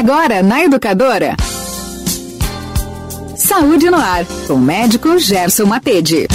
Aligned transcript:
Agora 0.00 0.42
na 0.42 0.64
Educadora. 0.64 1.36
Saúde 3.36 3.90
no 3.90 3.98
ar, 3.98 4.24
com 4.46 4.54
o 4.54 4.58
médico 4.58 5.18
Gerson 5.18 5.66
Matede. 5.66 6.26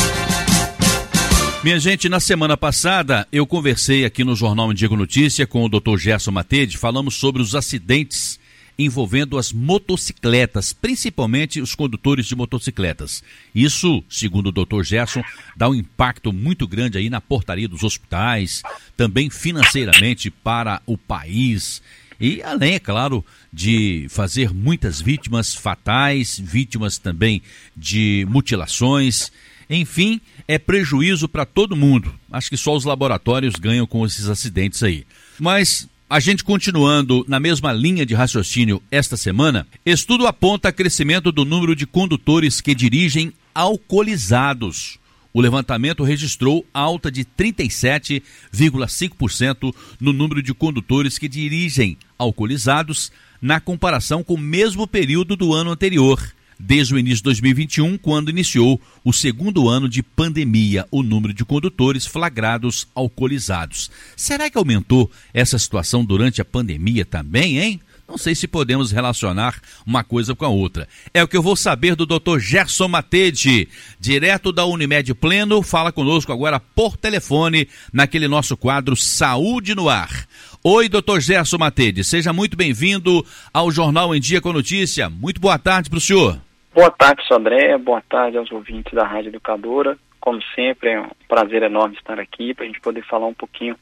Minha 1.63 1.79
gente, 1.79 2.07
na 2.07 2.19
semana 2.19 2.55
passada 2.55 3.27
eu 3.31 3.47
conversei 3.47 4.05
aqui 4.05 4.23
no 4.23 4.35
Jornal 4.35 4.71
Indigo 4.71 4.95
Notícia 4.95 5.47
com 5.47 5.65
o 5.65 5.67
Dr. 5.67 5.97
Gerson 5.97 6.29
Matede, 6.29 6.77
falamos 6.77 7.15
sobre 7.15 7.41
os 7.41 7.55
acidentes 7.55 8.39
envolvendo 8.77 9.35
as 9.35 9.51
motocicletas, 9.51 10.71
principalmente 10.71 11.59
os 11.59 11.73
condutores 11.73 12.27
de 12.27 12.35
motocicletas. 12.35 13.23
Isso, 13.53 14.03
segundo 14.07 14.49
o 14.49 14.51
Dr. 14.51 14.83
Gerson, 14.83 15.23
dá 15.55 15.67
um 15.67 15.73
impacto 15.73 16.31
muito 16.31 16.67
grande 16.67 16.99
aí 16.99 17.09
na 17.09 17.19
portaria 17.19 17.67
dos 17.67 17.83
hospitais, 17.83 18.61
também 18.95 19.31
financeiramente 19.31 20.29
para 20.29 20.83
o 20.85 20.99
país. 20.99 21.81
E 22.19 22.41
além, 22.41 22.75
é 22.75 22.79
claro, 22.79 23.25
de 23.51 24.07
fazer 24.09 24.53
muitas 24.53 25.01
vítimas 25.01 25.53
fatais, 25.53 26.39
vítimas 26.39 26.97
também 26.97 27.41
de 27.75 28.25
mutilações. 28.29 29.31
Enfim, 29.69 30.21
é 30.47 30.57
prejuízo 30.57 31.27
para 31.27 31.45
todo 31.45 31.75
mundo. 31.75 32.13
Acho 32.31 32.49
que 32.49 32.57
só 32.57 32.75
os 32.75 32.85
laboratórios 32.85 33.55
ganham 33.55 33.87
com 33.87 34.05
esses 34.05 34.29
acidentes 34.29 34.83
aí. 34.83 35.05
Mas 35.39 35.87
a 36.09 36.19
gente 36.19 36.43
continuando 36.43 37.25
na 37.27 37.39
mesma 37.39 37.73
linha 37.73 38.05
de 38.05 38.13
raciocínio 38.13 38.81
esta 38.91 39.17
semana, 39.17 39.67
estudo 39.85 40.27
aponta 40.27 40.71
crescimento 40.71 41.31
do 41.31 41.43
número 41.43 41.75
de 41.75 41.87
condutores 41.87 42.61
que 42.61 42.75
dirigem 42.75 43.33
alcoolizados. 43.53 44.99
O 45.35 45.41
levantamento 45.41 46.01
registrou 46.01 46.65
alta 46.73 47.11
de 47.11 47.25
37,5% 47.25 49.75
no 49.99 50.13
número 50.13 50.41
de 50.41 50.53
condutores 50.53 51.17
que 51.17 51.27
dirigem 51.27 51.97
alcoolizados 52.17 53.11
na 53.41 53.59
comparação 53.59 54.23
com 54.23 54.35
o 54.35 54.37
mesmo 54.37 54.87
período 54.87 55.35
do 55.35 55.53
ano 55.53 55.71
anterior 55.71 56.25
desde 56.57 56.95
o 56.95 56.97
início 56.97 57.17
de 57.17 57.23
2021, 57.23 57.97
quando 57.97 58.29
iniciou 58.29 58.79
o 59.03 59.11
segundo 59.11 59.67
ano 59.67 59.89
de 59.89 60.01
pandemia, 60.01 60.87
o 60.89 61.03
número 61.03 61.33
de 61.33 61.43
condutores 61.43 62.05
flagrados 62.05 62.87
alcoolizados. 62.95 63.91
Será 64.15 64.49
que 64.49 64.57
aumentou 64.57 65.11
essa 65.33 65.59
situação 65.59 66.05
durante 66.05 66.41
a 66.41 66.45
pandemia 66.45 67.03
também, 67.03 67.59
hein? 67.59 67.81
Não 68.07 68.17
sei 68.19 68.35
se 68.35 68.47
podemos 68.47 68.91
relacionar 68.91 69.55
uma 69.85 70.03
coisa 70.03 70.35
com 70.35 70.45
a 70.45 70.49
outra. 70.49 70.87
É 71.11 71.23
o 71.23 71.27
que 71.27 71.35
eu 71.35 71.41
vou 71.41 71.55
saber 71.55 71.95
do 71.95 72.05
Dr. 72.05 72.37
Gerson 72.37 72.87
Matede, 72.87 73.67
direto 73.99 74.51
da 74.51 74.63
Unimed 74.65 75.13
Pleno, 75.15 75.63
fala 75.63 75.91
conosco 75.91 76.31
agora 76.31 76.59
por 76.59 76.95
telefone 76.97 77.67
naquele 77.91 78.27
nosso 78.27 78.55
quadro 78.55 78.95
Saúde 78.95 79.73
no 79.73 79.89
Ar. 79.89 80.27
Oi, 80.63 80.87
doutor 80.87 81.19
Gerson 81.19 81.57
Matede, 81.57 82.03
seja 82.03 82.31
muito 82.31 82.55
bem-vindo 82.55 83.25
ao 83.51 83.71
Jornal 83.71 84.15
em 84.15 84.19
Dia 84.19 84.39
com 84.39 84.53
Notícia. 84.53 85.09
Muito 85.09 85.41
boa 85.41 85.57
tarde 85.57 85.89
para 85.89 85.97
o 85.97 86.01
senhor. 86.01 86.39
Boa 86.75 86.91
tarde, 86.91 87.27
Sandré. 87.27 87.75
Boa 87.77 88.01
tarde 88.01 88.37
aos 88.37 88.51
ouvintes 88.51 88.93
da 88.93 89.07
Rádio 89.07 89.29
Educadora. 89.29 89.97
Como 90.19 90.39
sempre, 90.53 90.89
é 90.89 91.01
um 91.01 91.09
prazer 91.27 91.63
enorme 91.63 91.95
estar 91.95 92.19
aqui 92.19 92.53
para 92.53 92.65
a 92.65 92.67
gente 92.67 92.81
poder 92.81 93.03
falar 93.05 93.27
um 93.27 93.33
pouquinho 93.33 93.75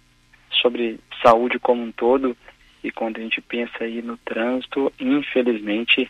sobre 0.61 0.99
saúde 1.21 1.57
como 1.59 1.81
um 1.81 1.91
todo. 1.91 2.37
E 2.83 2.91
quando 2.91 3.17
a 3.17 3.21
gente 3.21 3.41
pensa 3.41 3.71
aí 3.81 4.01
no 4.01 4.17
trânsito, 4.17 4.91
infelizmente, 4.99 6.09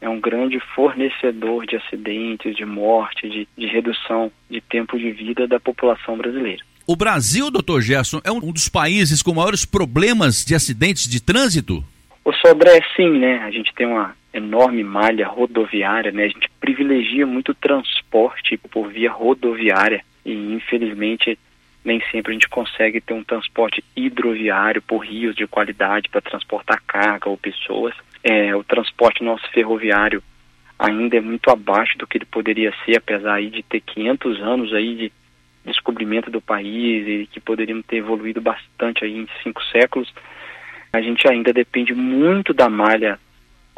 é 0.00 0.08
um 0.08 0.20
grande 0.20 0.60
fornecedor 0.74 1.66
de 1.66 1.76
acidentes, 1.76 2.56
de 2.56 2.64
morte, 2.64 3.28
de, 3.28 3.48
de 3.56 3.66
redução 3.66 4.30
de 4.50 4.60
tempo 4.60 4.98
de 4.98 5.10
vida 5.10 5.46
da 5.46 5.58
população 5.58 6.16
brasileira. 6.16 6.62
O 6.86 6.96
Brasil, 6.96 7.50
doutor 7.50 7.80
Gerson, 7.80 8.20
é 8.24 8.32
um 8.32 8.40
dos 8.52 8.68
países 8.68 9.22
com 9.22 9.34
maiores 9.34 9.64
problemas 9.64 10.44
de 10.44 10.54
acidentes 10.54 11.08
de 11.08 11.22
trânsito? 11.22 11.84
O 12.24 12.32
Sodré, 12.32 12.80
sim, 12.96 13.18
né? 13.18 13.38
A 13.38 13.50
gente 13.50 13.72
tem 13.74 13.86
uma 13.86 14.14
enorme 14.34 14.82
malha 14.82 15.26
rodoviária, 15.28 16.10
né? 16.10 16.24
A 16.24 16.28
gente 16.28 16.48
privilegia 16.60 17.26
muito 17.26 17.52
o 17.52 17.54
transporte 17.54 18.56
por 18.56 18.88
via 18.88 19.10
rodoviária 19.10 20.04
e 20.24 20.32
infelizmente 20.32 21.38
nem 21.84 22.00
sempre 22.10 22.30
a 22.30 22.34
gente 22.34 22.48
consegue 22.48 23.00
ter 23.00 23.14
um 23.14 23.24
transporte 23.24 23.84
hidroviário 23.96 24.80
por 24.82 24.98
rios 24.98 25.34
de 25.34 25.46
qualidade 25.46 26.08
para 26.08 26.20
transportar 26.20 26.82
carga 26.86 27.28
ou 27.28 27.36
pessoas. 27.36 27.94
É, 28.22 28.54
o 28.54 28.62
transporte 28.62 29.24
nosso 29.24 29.48
ferroviário 29.50 30.22
ainda 30.78 31.16
é 31.16 31.20
muito 31.20 31.50
abaixo 31.50 31.98
do 31.98 32.06
que 32.06 32.18
ele 32.18 32.24
poderia 32.24 32.72
ser, 32.84 32.96
apesar 32.96 33.34
aí 33.34 33.50
de 33.50 33.62
ter 33.62 33.80
500 33.80 34.40
anos 34.40 34.72
aí 34.72 34.94
de 34.94 35.12
descobrimento 35.64 36.30
do 36.30 36.40
país 36.40 37.06
e 37.06 37.28
que 37.30 37.40
poderíamos 37.40 37.86
ter 37.86 37.96
evoluído 37.96 38.40
bastante 38.40 39.04
aí 39.04 39.16
em 39.16 39.28
cinco 39.42 39.62
séculos 39.64 40.12
a 40.92 41.00
gente 41.00 41.26
ainda 41.26 41.52
depende 41.52 41.94
muito 41.94 42.52
da 42.52 42.68
malha 42.68 43.18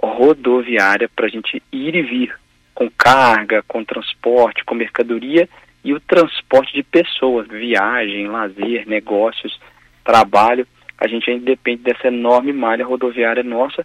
rodoviária 0.03 1.09
para 1.09 1.27
a 1.27 1.29
gente 1.29 1.63
ir 1.71 1.95
e 1.95 2.03
vir 2.03 2.35
com 2.75 2.91
carga, 2.91 3.63
com 3.69 3.85
transporte, 3.85 4.65
com 4.65 4.75
mercadoria 4.75 5.49
e 5.85 5.93
o 5.93 6.01
transporte 6.01 6.73
de 6.73 6.83
pessoas, 6.83 7.47
viagem, 7.47 8.27
lazer, 8.27 8.89
negócios, 8.89 9.61
trabalho. 10.03 10.67
A 10.99 11.07
gente 11.07 11.31
ainda 11.31 11.45
depende 11.45 11.83
dessa 11.83 12.09
enorme 12.09 12.53
malha 12.53 12.87
rodoviária 12.87 13.43
nossa 13.43 13.85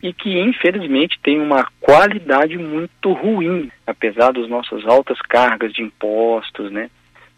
e 0.00 0.12
que 0.12 0.38
infelizmente 0.38 1.18
tem 1.22 1.40
uma 1.40 1.66
qualidade 1.80 2.56
muito 2.56 3.12
ruim, 3.12 3.70
apesar 3.86 4.32
das 4.32 4.48
nossas 4.48 4.86
altas 4.86 5.20
cargas 5.22 5.72
de 5.72 5.82
impostos, 5.82 6.70
né? 6.70 6.88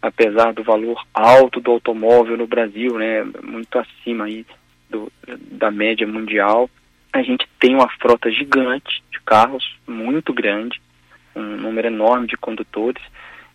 Apesar 0.01 0.53
do 0.53 0.63
valor 0.63 1.03
alto 1.13 1.59
do 1.59 1.71
automóvel 1.71 2.37
no 2.37 2.45
Brasil, 2.45 2.97
né? 2.97 3.25
Muito 3.41 3.79
acima 3.79 4.25
aí 4.25 4.45
do, 4.89 5.11
da 5.51 5.71
média 5.71 6.05
mundial. 6.05 6.69
A 7.11 7.23
gente 7.23 7.47
tem 7.59 7.73
uma 7.73 7.89
frota 7.99 8.29
gigante 8.31 9.03
de 9.11 9.19
carros, 9.21 9.75
muito 9.87 10.33
grande, 10.33 10.79
um 11.35 11.57
número 11.57 11.87
enorme 11.87 12.27
de 12.27 12.37
condutores 12.37 13.01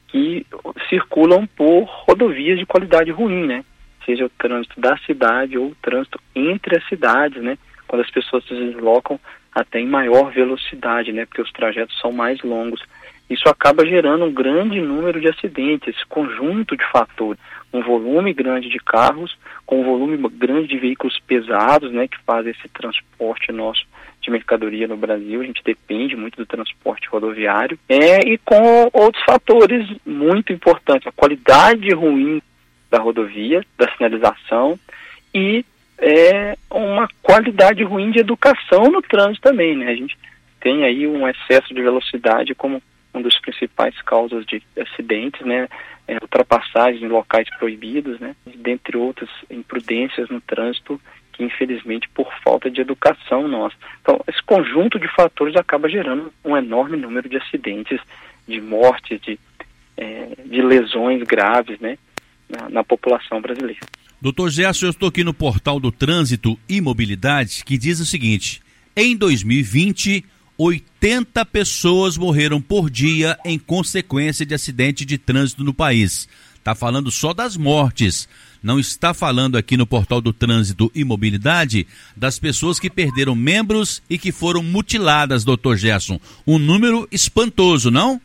que 0.09 0.47
circulam 0.89 1.47
por 1.47 1.85
rodovias 1.85 2.59
de 2.59 2.67
qualidade 2.67 3.11
ruim, 3.11 3.47
né? 3.47 3.65
Seja 4.05 4.25
o 4.25 4.31
trânsito 4.31 4.81
da 4.81 4.97
cidade 4.99 5.59
ou 5.59 5.69
o 5.69 5.77
trânsito 5.83 6.19
entre 6.35 6.79
as 6.79 6.89
cidades, 6.89 7.43
né? 7.43 7.59
Quando 7.87 8.03
as 8.03 8.11
pessoas 8.11 8.45
se 8.45 8.55
deslocam 8.55 9.21
até 9.55 9.81
em 9.81 9.87
maior 9.87 10.31
velocidade, 10.33 11.13
né? 11.13 11.27
Porque 11.27 11.43
os 11.43 11.53
trajetos 11.53 11.99
são 12.01 12.13
mais 12.13 12.41
longos. 12.43 12.83
Isso 13.29 13.49
acaba 13.49 13.85
gerando 13.85 14.25
um 14.25 14.33
grande 14.33 14.81
número 14.81 15.21
de 15.21 15.29
acidentes, 15.29 15.95
esse 15.95 16.07
conjunto 16.07 16.77
de 16.77 16.85
fatores 16.91 17.39
um 17.73 17.83
volume 17.83 18.33
grande 18.33 18.69
de 18.69 18.79
carros, 18.79 19.37
com 19.67 19.81
um 19.81 19.85
volume 19.85 20.17
grande 20.31 20.69
de 20.69 20.79
veículos 20.79 21.19
pesados, 21.27 21.93
né, 21.93 22.09
que 22.09 22.19
fazem 22.25 22.53
esse 22.53 22.69
transporte 22.69 23.53
nosso 23.53 23.85
de 24.21 24.31
mercadoria 24.31 24.89
no 24.89 24.97
Brasil. 24.97 25.41
A 25.41 25.45
gente 25.45 25.63
depende 25.63 26.17
muito 26.17 26.37
do 26.37 26.47
transporte 26.47 27.09
rodoviário. 27.09 27.79
É, 27.89 28.21
e 28.27 28.39
com 28.39 28.91
outros 28.93 29.23
fatores 29.25 29.87
muito 30.05 30.53
importantes, 30.53 31.07
a 31.07 31.13
qualidade 31.13 31.93
ruim 31.93 32.43
da 32.91 32.99
rodovia, 32.99 33.63
da 33.77 33.91
sinalização 33.93 34.79
e 35.35 35.65
é, 35.99 36.57
uma 36.71 37.09
qualidade 37.23 37.83
ruim 37.83 38.11
de 38.11 38.21
educação 38.21 38.91
no 38.91 39.03
trânsito 39.03 39.43
também, 39.43 39.77
né? 39.77 39.91
A 39.91 39.95
gente 39.95 40.17
tem 40.61 40.85
aí 40.85 41.07
um 41.07 41.29
excesso 41.29 41.75
de 41.75 41.83
velocidade 41.83 42.55
como 42.55 42.83
uma 43.19 43.23
das 43.23 43.39
principais 43.41 44.01
causas 44.03 44.47
de 44.47 44.63
acidentes, 44.81 45.45
né? 45.45 45.69
É, 46.07 46.15
ultrapassagens 46.15 47.03
em 47.03 47.09
locais 47.09 47.49
proibidos, 47.59 48.19
né? 48.19 48.35
Dentre 48.57 48.97
outras 48.97 49.29
imprudências 49.51 50.29
no 50.31 50.41
trânsito 50.41 51.01
que 51.33 51.45
infelizmente 51.45 52.09
por 52.09 52.29
falta 52.43 52.69
de 52.71 52.81
educação 52.81 53.47
nossa. 53.47 53.77
Então, 54.01 54.21
esse 54.27 54.43
conjunto 54.43 54.99
de 54.99 55.07
fatores 55.15 55.55
acaba 55.55 55.89
gerando 55.89 56.33
um 56.45 56.57
enorme 56.57 56.97
número 56.97 57.29
de 57.29 57.37
acidentes, 57.37 58.01
de 58.47 58.61
mortes, 58.61 59.21
de, 59.21 59.39
é, 59.97 60.31
de 60.45 60.63
lesões 60.63 61.23
graves, 61.23 61.79
né? 61.79 61.99
Na, 62.49 62.69
na 62.71 62.85
população 62.85 63.43
brasileira. 63.43 63.81
Doutor 64.21 64.51
Gerson, 64.51 64.87
eu 64.87 64.91
estou 64.91 65.11
aqui 65.11 65.23
no 65.23 65.35
portal 65.35 65.79
do 65.79 65.93
Trânsito 65.93 66.59
e 66.69 66.81
Mobilidade 66.81 67.63
que 67.65 67.77
diz 67.77 68.01
o 68.01 68.07
seguinte: 68.07 68.63
em 68.97 69.17
2020 69.17 70.25
80 70.61 71.47
pessoas 71.47 72.19
morreram 72.19 72.61
por 72.61 72.91
dia 72.91 73.39
em 73.45 73.57
consequência 73.57 74.45
de 74.45 74.55
acidente 74.55 75.05
de 75.05 75.17
trânsito 75.17 75.63
no 75.63 75.73
país. 75.73 76.29
Está 76.57 76.75
falando 76.75 77.13
só 77.13 77.33
das 77.33 77.57
mortes. 77.57 78.29
Não 78.61 78.77
está 78.81 79.15
falando 79.15 79.57
aqui 79.57 79.77
no 79.77 79.87
portal 79.87 80.21
do 80.21 80.33
Trânsito 80.33 80.91
e 80.93 81.05
Mobilidade 81.05 81.87
das 82.17 82.41
pessoas 82.41 82.81
que 82.81 82.91
perderam 82.91 83.37
membros 83.37 84.03
e 84.11 84.19
que 84.19 84.33
foram 84.33 84.61
mutiladas, 84.61 85.45
doutor 85.45 85.77
Gerson. 85.77 86.19
Um 86.45 86.59
número 86.59 87.07
espantoso, 87.13 87.89
não? 87.89 88.21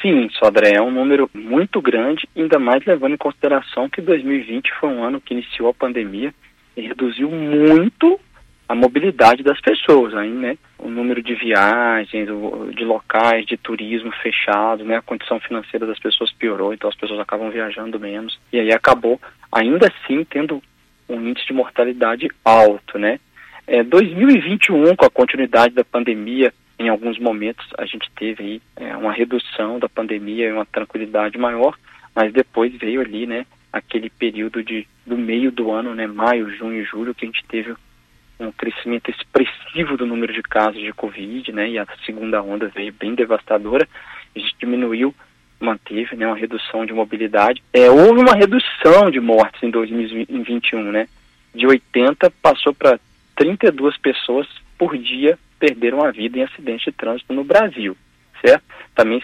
Sim, 0.00 0.30
Sodré, 0.30 0.76
é 0.76 0.82
um 0.82 0.90
número 0.90 1.28
muito 1.34 1.82
grande, 1.82 2.26
ainda 2.34 2.58
mais 2.58 2.82
levando 2.86 3.12
em 3.12 3.18
consideração 3.18 3.86
que 3.86 4.00
2020 4.00 4.70
foi 4.80 4.88
um 4.88 5.04
ano 5.04 5.20
que 5.20 5.34
iniciou 5.34 5.68
a 5.68 5.74
pandemia 5.74 6.32
e 6.74 6.80
reduziu 6.80 7.30
muito 7.30 8.18
a 8.68 8.74
mobilidade 8.74 9.42
das 9.42 9.60
pessoas, 9.60 10.14
aí, 10.14 10.30
né? 10.30 10.58
O 10.78 10.88
número 10.88 11.22
de 11.22 11.34
viagens, 11.34 12.28
de 12.74 12.84
locais 12.84 13.46
de 13.46 13.56
turismo 13.56 14.10
fechados, 14.22 14.84
né? 14.84 14.96
A 14.96 15.02
condição 15.02 15.38
financeira 15.38 15.86
das 15.86 15.98
pessoas 15.98 16.32
piorou, 16.32 16.74
então 16.74 16.90
as 16.90 16.96
pessoas 16.96 17.20
acabam 17.20 17.50
viajando 17.50 18.00
menos. 18.00 18.38
E 18.52 18.58
aí 18.58 18.72
acabou, 18.72 19.20
ainda 19.52 19.88
assim, 19.88 20.24
tendo 20.24 20.62
um 21.08 21.20
índice 21.20 21.46
de 21.46 21.52
mortalidade 21.52 22.28
alto, 22.44 22.98
né? 22.98 23.20
É, 23.66 23.82
2021, 23.82 24.94
com 24.96 25.04
a 25.04 25.10
continuidade 25.10 25.74
da 25.74 25.84
pandemia, 25.84 26.52
em 26.78 26.88
alguns 26.88 27.18
momentos 27.18 27.66
a 27.78 27.86
gente 27.86 28.08
teve 28.16 28.42
aí 28.42 28.62
é, 28.76 28.96
uma 28.96 29.12
redução 29.12 29.78
da 29.78 29.88
pandemia 29.88 30.48
e 30.48 30.52
uma 30.52 30.66
tranquilidade 30.66 31.38
maior, 31.38 31.76
mas 32.14 32.32
depois 32.32 32.74
veio 32.76 33.00
ali, 33.00 33.26
né, 33.26 33.46
aquele 33.72 34.10
período 34.10 34.62
de 34.62 34.86
do 35.06 35.16
meio 35.16 35.52
do 35.52 35.70
ano, 35.70 35.94
né, 35.94 36.06
maio, 36.06 36.50
junho 36.56 36.80
e 36.80 36.84
julho, 36.84 37.14
que 37.14 37.24
a 37.24 37.28
gente 37.28 37.44
teve 37.46 37.74
um 38.38 38.52
crescimento 38.52 39.10
expressivo 39.10 39.96
do 39.96 40.06
número 40.06 40.32
de 40.32 40.42
casos 40.42 40.80
de 40.80 40.92
Covid, 40.92 41.52
né, 41.52 41.70
e 41.70 41.78
a 41.78 41.86
segunda 42.04 42.42
onda 42.42 42.68
veio 42.68 42.92
bem 42.92 43.14
devastadora, 43.14 43.88
a 44.34 44.38
gente 44.38 44.54
diminuiu, 44.58 45.14
manteve, 45.58 46.16
né, 46.16 46.26
uma 46.26 46.36
redução 46.36 46.84
de 46.84 46.92
mobilidade. 46.92 47.62
É, 47.72 47.90
houve 47.90 48.20
uma 48.20 48.34
redução 48.34 49.10
de 49.10 49.20
mortes 49.20 49.62
em 49.62 49.70
2021, 49.70 50.82
né, 50.92 51.08
de 51.54 51.66
80 51.66 52.30
passou 52.42 52.74
para 52.74 53.00
32 53.34 53.96
pessoas 53.98 54.46
por 54.78 54.96
dia 54.96 55.38
perderam 55.58 56.04
a 56.04 56.10
vida 56.10 56.38
em 56.38 56.42
acidentes 56.42 56.84
de 56.84 56.92
trânsito 56.92 57.32
no 57.32 57.42
Brasil, 57.42 57.96
certo? 58.42 58.64
Também 58.94 59.22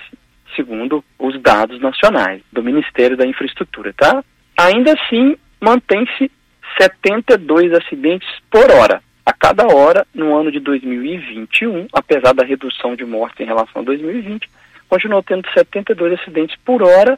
segundo 0.57 1.05
os 1.19 1.41
dados 1.41 1.81
nacionais 1.81 2.43
do 2.53 2.63
Ministério 2.63 3.17
da 3.17 3.27
Infraestrutura, 3.27 3.93
tá? 3.93 4.23
Ainda 4.59 4.93
assim, 4.93 5.37
mantém-se 5.61 6.31
72 6.79 7.73
acidentes 7.73 8.29
por 8.51 8.71
hora. 8.71 9.03
A 9.25 9.33
cada 9.33 9.65
hora, 9.67 10.05
no 10.15 10.37
ano 10.37 10.51
de 10.51 10.59
2021, 10.61 11.87
apesar 11.93 12.33
da 12.33 12.45
redução 12.45 12.97
de 12.97 13.05
mortes 13.05 13.39
em 13.41 13.45
relação 13.45 13.83
a 13.83 13.85
2020, 13.85 14.51
continuou 14.89 15.23
tendo 15.23 15.47
72 15.53 16.19
acidentes 16.21 16.57
por 16.65 16.83
hora. 16.83 17.17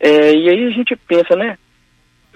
É, 0.00 0.34
e 0.34 0.48
aí 0.48 0.66
a 0.66 0.70
gente 0.70 0.96
pensa, 0.96 1.36
né? 1.36 1.58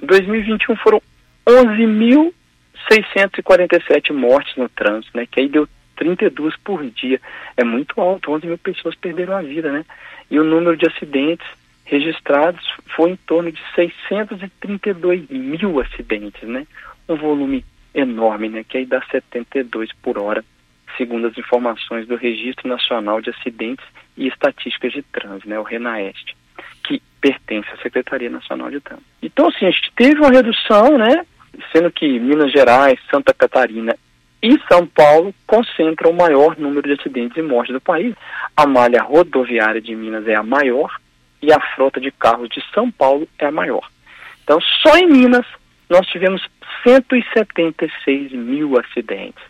2021 0.03 0.77
foram 0.77 1.03
11.647 1.47 4.13
mortes 4.13 4.55
no 4.57 4.69
trânsito, 4.69 5.17
né? 5.17 5.27
Que 5.29 5.41
aí 5.41 5.49
deu 5.49 5.67
32 5.97 6.55
por 6.59 6.85
dia. 6.91 7.21
É 7.57 7.65
muito 7.65 8.01
alto, 8.01 8.31
11 8.31 8.47
mil 8.47 8.59
pessoas 8.59 8.95
perderam 8.95 9.37
a 9.37 9.43
vida, 9.43 9.73
né? 9.73 9.85
E 10.31 10.39
o 10.39 10.45
número 10.45 10.77
de 10.77 10.87
acidentes 10.87 11.45
registrados 11.87 12.63
foi 12.95 13.13
em 13.13 13.17
torno 13.17 13.51
de 13.51 13.61
632 13.75 15.29
mil 15.31 15.81
acidentes, 15.81 16.47
né? 16.47 16.67
Um 17.09 17.17
volume 17.17 17.65
enorme, 17.95 18.49
né? 18.49 18.65
Que 18.69 18.79
aí 18.79 18.87
dá 18.87 19.01
72 19.11 19.91
por 20.03 20.19
hora, 20.19 20.45
segundo 20.99 21.29
as 21.29 21.39
informações 21.39 22.07
do 22.07 22.17
Registro 22.17 22.69
Nacional 22.69 23.21
de 23.21 23.31
Acidentes 23.31 23.87
e 24.17 24.27
Estatísticas 24.27 24.93
de 24.93 25.03
Trânsito, 25.03 25.49
né? 25.49 25.59
O 25.59 25.63
RENAEST, 25.63 26.37
que 26.83 27.01
pertence 27.21 27.69
à 27.71 27.77
Secretaria 27.79 28.29
Nacional 28.29 28.71
de 28.71 28.81
Trânsito. 28.81 29.09
Então, 29.23 29.49
assim, 29.49 29.67
a 29.67 29.71
gente 29.71 29.93
teve 29.95 30.21
uma 30.21 30.31
redução, 30.31 30.99
né? 30.99 31.25
Sendo 31.73 31.91
que 31.91 32.19
Minas 32.19 32.53
Gerais, 32.53 32.99
Santa 33.11 33.33
Catarina 33.33 33.97
e 34.43 34.59
São 34.71 34.87
Paulo 34.87 35.33
concentram 35.47 36.11
o 36.11 36.17
maior 36.17 36.59
número 36.59 36.83
de 36.83 37.01
acidentes 37.01 37.37
e 37.37 37.43
mortes 37.43 37.73
do 37.73 37.81
país. 37.81 38.15
A 38.57 38.67
malha 38.67 39.03
rodoviária 39.03 39.81
de 39.81 39.95
Minas 39.95 40.27
é 40.27 40.35
a 40.35 40.43
maior 40.43 40.91
e 41.43 41.53
a 41.53 41.61
frota 41.75 42.01
de 42.01 42.11
carros 42.11 42.49
de 42.49 42.63
São 42.73 42.91
Paulo 42.91 43.29
é 43.39 43.47
a 43.47 43.51
maior. 43.51 43.89
Então, 44.43 44.61
só 44.83 44.97
em 44.97 45.07
Minas 45.07 45.47
nós 45.89 46.07
tivemos 46.09 46.43
176 46.83 48.33
mil 48.33 48.79
acidentes, 48.79 49.43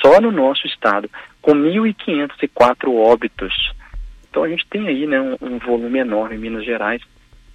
só 0.00 0.20
no 0.20 0.30
nosso 0.30 0.66
estado, 0.66 1.10
com 1.40 1.52
1.504 1.52 2.88
óbitos. 2.94 3.72
Então 4.30 4.42
a 4.42 4.48
gente 4.48 4.66
tem 4.66 4.86
aí 4.86 5.06
né, 5.06 5.20
um, 5.20 5.36
um 5.40 5.58
volume 5.58 5.98
enorme 5.98 6.36
Minas 6.36 6.64
Gerais, 6.64 7.02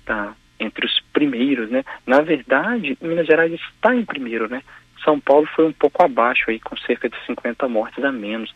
tá 0.05 0.35
entre 0.59 0.85
os 0.85 0.99
primeiros, 1.11 1.69
né? 1.69 1.83
Na 2.05 2.21
verdade, 2.21 2.97
Minas 3.01 3.27
Gerais 3.27 3.51
está 3.51 3.93
em 3.93 4.05
primeiro, 4.05 4.49
né? 4.49 4.61
São 5.03 5.19
Paulo 5.19 5.47
foi 5.55 5.65
um 5.65 5.73
pouco 5.73 6.03
abaixo 6.03 6.49
aí, 6.49 6.59
com 6.59 6.75
cerca 6.77 7.09
de 7.09 7.15
50 7.25 7.67
mortes 7.67 8.03
a 8.03 8.11
menos. 8.11 8.53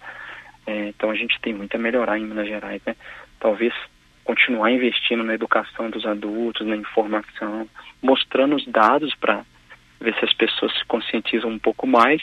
É, 0.65 0.87
então 0.89 1.09
a 1.11 1.15
gente 1.15 1.39
tem 1.41 1.53
muito 1.53 1.75
a 1.75 1.79
melhorar 1.79 2.17
em 2.17 2.25
Minas 2.25 2.47
Gerais, 2.47 2.81
né? 2.85 2.95
Talvez 3.39 3.73
continuar 4.27 4.69
investindo 4.71 5.23
na 5.23 5.33
educação 5.33 5.89
dos 5.89 6.05
adultos, 6.05 6.67
na 6.67 6.75
informação, 6.75 7.65
mostrando 8.03 8.57
os 8.57 8.67
dados 8.67 9.15
para 9.15 9.45
ver 10.01 10.13
se 10.15 10.25
as 10.25 10.33
pessoas 10.33 10.77
se 10.77 10.83
conscientizam 10.85 11.49
um 11.49 11.57
pouco 11.57 11.87
mais 11.87 12.21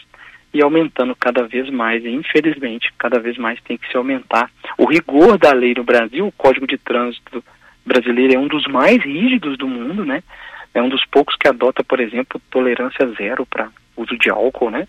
e 0.53 0.63
aumentando 0.63 1.17
cada 1.17 1.49
vez 1.49 1.71
mais. 1.71 2.05
E 2.05 2.11
infelizmente, 2.11 2.93
cada 2.99 3.19
vez 3.19 3.39
mais 3.39 3.59
tem 3.63 3.79
que 3.79 3.91
se 3.91 3.97
aumentar. 3.97 4.51
O 4.77 4.85
rigor 4.85 5.39
da 5.39 5.55
lei 5.55 5.73
no 5.75 5.83
Brasil, 5.83 6.27
o 6.27 6.33
Código 6.33 6.67
de 6.67 6.77
Trânsito 6.77 7.43
brasileiro 7.87 8.35
é 8.35 8.39
um 8.39 8.49
dos 8.49 8.67
mais 8.67 9.03
rígidos 9.03 9.57
do 9.57 9.67
mundo, 9.67 10.05
né? 10.05 10.23
É 10.75 10.83
um 10.83 10.91
dos 10.91 11.07
poucos 11.07 11.35
que 11.37 11.49
adota, 11.49 11.83
por 11.83 12.01
exemplo, 12.01 12.39
tolerância 12.51 13.07
zero 13.17 13.47
para 13.47 13.71
uso 13.97 14.19
de 14.19 14.29
álcool, 14.29 14.71
né? 14.71 14.87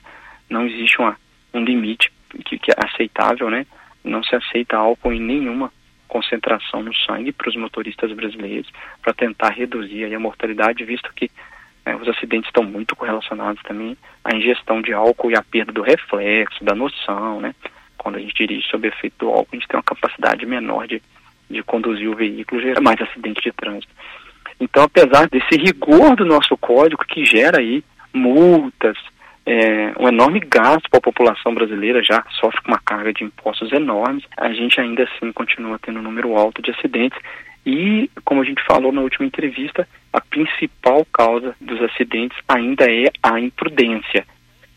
Não 0.49 0.67
existe 0.67 0.99
uma, 0.99 1.15
um 1.53 1.63
limite 1.63 2.11
que, 2.43 2.59
que 2.59 2.71
é 2.71 2.75
aceitável, 2.77 3.49
né? 3.49 3.65
Não 4.03 4.21
se 4.21 4.35
aceita 4.35 4.75
álcool 4.75 5.13
em 5.13 5.21
nenhuma 5.21 5.71
concentração 6.07 6.83
no 6.83 6.93
sangue 6.95 7.31
para 7.31 7.49
os 7.49 7.55
motoristas 7.55 8.11
brasileiros 8.11 8.69
para 9.01 9.13
tentar 9.13 9.49
reduzir 9.49 10.13
a 10.13 10.19
mortalidade, 10.19 10.83
visto 10.83 11.11
que 11.13 11.29
né, 11.85 11.95
os 11.95 12.07
acidentes 12.07 12.49
estão 12.49 12.63
muito 12.63 12.95
correlacionados 12.95 13.61
também 13.63 13.97
à 14.23 14.35
ingestão 14.35 14.81
de 14.81 14.93
álcool 14.93 15.31
e 15.31 15.35
à 15.35 15.43
perda 15.43 15.71
do 15.71 15.81
reflexo, 15.81 16.63
da 16.63 16.73
noção, 16.73 17.39
né? 17.39 17.53
Quando 17.97 18.15
a 18.15 18.19
gente 18.19 18.33
dirige 18.35 18.67
sob 18.67 18.87
efeito 18.87 19.15
do 19.19 19.29
álcool, 19.29 19.49
a 19.51 19.55
gente 19.55 19.67
tem 19.67 19.77
uma 19.77 19.83
capacidade 19.83 20.45
menor 20.45 20.87
de, 20.87 21.01
de 21.49 21.63
conduzir 21.63 22.09
o 22.09 22.15
veículo, 22.15 22.61
gera 22.61 22.81
mais 22.81 22.99
acidentes 23.01 23.43
de 23.43 23.51
trânsito. 23.51 23.91
Então, 24.59 24.83
apesar 24.83 25.27
desse 25.27 25.57
rigor 25.57 26.15
do 26.15 26.25
nosso 26.25 26.55
código 26.57 27.03
que 27.05 27.25
gera 27.25 27.59
aí 27.59 27.83
multas, 28.13 28.97
é, 29.45 29.93
um 29.99 30.07
enorme 30.07 30.39
gasto 30.39 30.89
para 30.89 30.97
a 30.97 31.01
população 31.01 31.53
brasileira, 31.53 32.03
já 32.03 32.25
sofre 32.39 32.61
com 32.61 32.69
uma 32.69 32.79
carga 32.79 33.13
de 33.13 33.23
impostos 33.23 33.71
enormes, 33.71 34.23
a 34.35 34.51
gente 34.51 34.81
ainda 34.81 35.03
assim 35.03 35.31
continua 35.31 35.77
tendo 35.79 35.99
um 35.99 36.03
número 36.03 36.35
alto 36.35 36.61
de 36.61 36.71
acidentes. 36.71 37.19
E, 37.65 38.09
como 38.23 38.41
a 38.41 38.45
gente 38.45 38.63
falou 38.63 38.91
na 38.91 39.01
última 39.01 39.25
entrevista, 39.25 39.87
a 40.11 40.21
principal 40.21 41.05
causa 41.11 41.55
dos 41.59 41.81
acidentes 41.81 42.37
ainda 42.47 42.85
é 42.85 43.11
a 43.21 43.39
imprudência, 43.39 44.25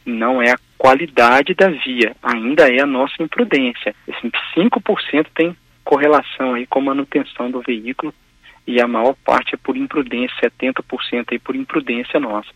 não 0.04 0.40
é 0.40 0.50
a 0.50 0.58
qualidade 0.76 1.54
da 1.54 1.68
via, 1.68 2.14
ainda 2.22 2.68
é 2.68 2.80
a 2.80 2.86
nossa 2.86 3.22
imprudência. 3.22 3.94
Esse 4.06 4.30
5% 4.56 5.26
tem 5.34 5.56
correlação 5.84 6.54
aí 6.54 6.66
com 6.66 6.78
a 6.80 6.82
manutenção 6.82 7.50
do 7.50 7.60
veículo 7.60 8.12
e 8.66 8.80
a 8.80 8.86
maior 8.86 9.14
parte 9.24 9.54
é 9.54 9.58
por 9.58 9.76
imprudência, 9.76 10.50
70% 10.60 11.26
aí 11.32 11.38
por 11.38 11.56
imprudência 11.56 12.20
nossa 12.20 12.50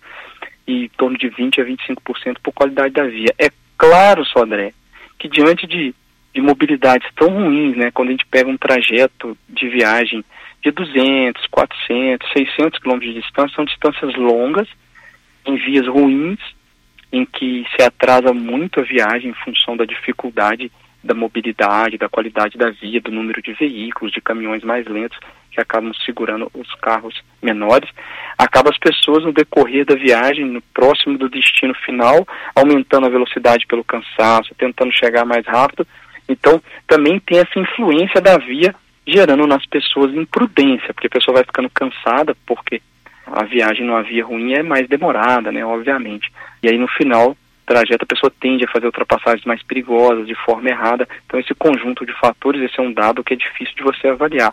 e 0.66 0.84
em 0.84 0.88
torno 0.96 1.16
de 1.16 1.28
20 1.28 1.60
a 1.60 1.64
25% 1.64 2.38
por 2.42 2.52
qualidade 2.52 2.94
da 2.94 3.04
via. 3.04 3.32
É 3.38 3.50
claro, 3.76 4.24
Sodré, 4.24 4.72
que 5.18 5.28
diante 5.28 5.66
de, 5.66 5.94
de 6.34 6.40
mobilidades 6.40 7.08
tão 7.14 7.28
ruins, 7.28 7.76
né, 7.76 7.90
quando 7.90 8.08
a 8.08 8.12
gente 8.12 8.26
pega 8.26 8.48
um 8.48 8.56
trajeto 8.56 9.36
de 9.48 9.68
viagem 9.68 10.24
de 10.62 10.70
200, 10.70 11.46
400, 11.46 12.32
600 12.32 12.78
quilômetros 12.78 13.14
de 13.14 13.20
distância, 13.20 13.56
são 13.56 13.64
distâncias 13.64 14.14
longas, 14.14 14.68
em 15.44 15.56
vias 15.56 15.86
ruins, 15.88 16.38
em 17.12 17.26
que 17.26 17.66
se 17.76 17.82
atrasa 17.82 18.32
muito 18.32 18.80
a 18.80 18.84
viagem 18.84 19.30
em 19.30 19.44
função 19.44 19.76
da 19.76 19.84
dificuldade 19.84 20.70
da 21.02 21.14
mobilidade, 21.14 21.98
da 21.98 22.08
qualidade 22.08 22.56
da 22.56 22.70
via, 22.70 23.00
do 23.00 23.10
número 23.10 23.42
de 23.42 23.52
veículos, 23.52 24.12
de 24.12 24.20
caminhões 24.20 24.62
mais 24.62 24.86
lentos 24.86 25.18
que 25.52 25.60
acabam 25.60 25.92
segurando 26.04 26.50
os 26.54 26.74
carros 26.76 27.22
menores, 27.42 27.88
acaba 28.38 28.70
as 28.70 28.78
pessoas 28.78 29.24
no 29.24 29.32
decorrer 29.32 29.84
da 29.84 29.94
viagem, 29.94 30.44
no 30.44 30.62
próximo 30.74 31.18
do 31.18 31.28
destino 31.28 31.74
final, 31.74 32.26
aumentando 32.54 33.06
a 33.06 33.10
velocidade 33.10 33.66
pelo 33.66 33.84
cansaço, 33.84 34.54
tentando 34.56 34.92
chegar 34.92 35.24
mais 35.24 35.46
rápido. 35.46 35.86
Então, 36.28 36.60
também 36.86 37.20
tem 37.20 37.38
essa 37.38 37.58
influência 37.58 38.20
da 38.20 38.38
via 38.38 38.74
gerando 39.06 39.46
nas 39.46 39.66
pessoas 39.66 40.14
imprudência, 40.14 40.94
porque 40.94 41.08
a 41.08 41.10
pessoa 41.10 41.36
vai 41.36 41.44
ficando 41.44 41.68
cansada, 41.70 42.36
porque 42.46 42.80
a 43.26 43.44
viagem 43.44 43.84
numa 43.84 44.02
via 44.02 44.24
ruim 44.24 44.54
é 44.54 44.62
mais 44.62 44.88
demorada, 44.88 45.52
né, 45.52 45.64
obviamente. 45.64 46.32
E 46.62 46.68
aí 46.68 46.78
no 46.78 46.88
final 46.88 47.36
trajeto, 47.64 48.04
a 48.04 48.06
pessoa 48.06 48.32
tende 48.40 48.64
a 48.64 48.68
fazer 48.68 48.86
ultrapassagens 48.86 49.44
mais 49.44 49.62
perigosas, 49.62 50.26
de 50.26 50.34
forma 50.34 50.68
errada. 50.68 51.08
Então, 51.24 51.40
esse 51.40 51.54
conjunto 51.54 52.04
de 52.04 52.12
fatores, 52.12 52.62
esse 52.62 52.78
é 52.78 52.82
um 52.82 52.92
dado 52.92 53.24
que 53.24 53.34
é 53.34 53.36
difícil 53.36 53.74
de 53.74 53.82
você 53.82 54.08
avaliar. 54.08 54.52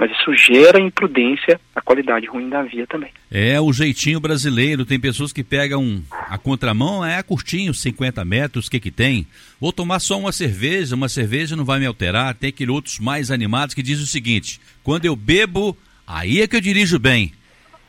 Mas 0.00 0.10
isso 0.12 0.34
gera 0.34 0.80
imprudência, 0.80 1.60
a 1.76 1.82
qualidade 1.82 2.26
ruim 2.26 2.48
da 2.48 2.62
via 2.62 2.86
também. 2.86 3.10
É 3.30 3.60
o 3.60 3.70
jeitinho 3.70 4.18
brasileiro. 4.18 4.86
Tem 4.86 4.98
pessoas 4.98 5.30
que 5.30 5.44
pegam 5.44 6.02
a 6.10 6.38
contramão, 6.38 7.04
é 7.04 7.22
curtinho, 7.22 7.74
50 7.74 8.24
metros, 8.24 8.66
o 8.66 8.70
que 8.70 8.80
que 8.80 8.90
tem? 8.90 9.26
Vou 9.60 9.74
tomar 9.74 10.00
só 10.00 10.18
uma 10.18 10.32
cerveja, 10.32 10.96
uma 10.96 11.10
cerveja 11.10 11.54
não 11.54 11.66
vai 11.66 11.78
me 11.78 11.84
alterar. 11.84 12.34
Tem 12.34 12.48
aqueles 12.48 12.74
outros 12.74 12.98
mais 12.98 13.30
animados 13.30 13.74
que 13.74 13.82
dizem 13.82 14.04
o 14.04 14.08
seguinte: 14.08 14.58
quando 14.82 15.04
eu 15.04 15.14
bebo, 15.14 15.76
aí 16.06 16.40
é 16.40 16.48
que 16.48 16.56
eu 16.56 16.62
dirijo 16.62 16.98
bem. 16.98 17.34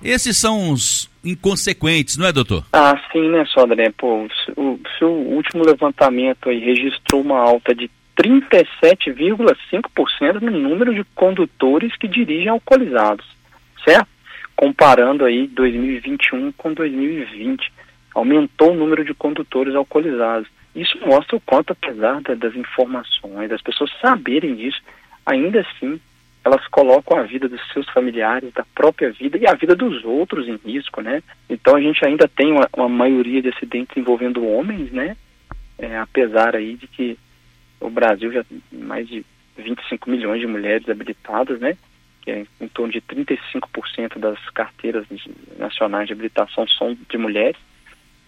Esses 0.04 0.36
são 0.38 0.72
os 0.72 1.10
inconsequentes, 1.24 2.18
não 2.18 2.28
é, 2.28 2.34
doutor? 2.34 2.66
Ah, 2.74 3.00
sim, 3.14 3.30
né, 3.30 3.46
Sodré? 3.46 3.90
Pô, 3.98 4.28
o 4.58 4.80
seu 5.00 5.10
último 5.10 5.64
levantamento 5.64 6.50
aí 6.50 6.60
registrou 6.60 7.22
uma 7.22 7.40
alta 7.40 7.74
de 7.74 7.90
37,5% 8.22 10.42
no 10.42 10.52
número 10.52 10.94
de 10.94 11.04
condutores 11.16 11.96
que 11.98 12.08
dirigem 12.08 12.50
alcoolizados, 12.50 13.26
certo? 13.84 14.08
Comparando 14.56 15.26
aí 15.26 15.48
2021 15.48 16.52
com 16.52 16.72
2020. 16.74 17.74
aumentou 18.14 18.74
o 18.74 18.76
número 18.76 19.04
de 19.04 19.12
condutores 19.14 19.74
alcoolizados. 19.74 20.48
Isso 20.76 21.00
mostra 21.06 21.36
o 21.36 21.42
quanto, 21.42 21.74
apesar 21.74 22.22
das 22.22 22.56
informações, 22.56 23.50
das 23.50 23.62
pessoas 23.62 23.92
saberem 24.00 24.56
disso, 24.56 24.80
ainda 25.26 25.62
assim 25.62 26.00
elas 26.44 26.66
colocam 26.68 27.20
a 27.20 27.24
vida 27.24 27.48
dos 27.48 27.62
seus 27.72 27.88
familiares, 27.90 28.52
da 28.54 28.66
própria 28.74 29.12
vida 29.12 29.38
e 29.38 29.48
a 29.48 29.54
vida 29.54 29.76
dos 29.76 30.04
outros 30.04 30.48
em 30.48 30.60
risco, 30.66 31.00
né? 31.00 31.22
Então 31.50 31.76
a 31.76 31.82
gente 31.82 32.04
ainda 32.04 32.28
tem 32.28 32.52
uma, 32.52 32.68
uma 32.76 32.90
maioria 32.90 33.42
de 33.42 33.50
acidentes 33.50 33.96
envolvendo 33.96 34.46
homens, 34.46 34.92
né? 34.92 35.16
É, 35.78 36.00
apesar 36.00 36.56
aí 36.56 36.76
de 36.76 36.88
que 36.88 37.18
o 37.82 37.90
Brasil 37.90 38.32
já 38.32 38.44
tem 38.44 38.62
mais 38.72 39.08
de 39.08 39.26
25 39.58 40.10
milhões 40.10 40.40
de 40.40 40.48
mulheres 40.48 40.88
habilitadas, 40.88 41.60
né? 41.60 41.76
Que 42.22 42.32
é 42.32 42.46
em 42.60 42.68
torno 42.68 42.94
de 42.94 43.02
35% 43.02 44.18
das 44.20 44.40
carteiras 44.52 45.06
nacionais 45.58 46.08
de 46.08 46.14
habilitação 46.14 46.68
são 46.68 46.96
de 47.10 47.18
mulheres, 47.18 47.58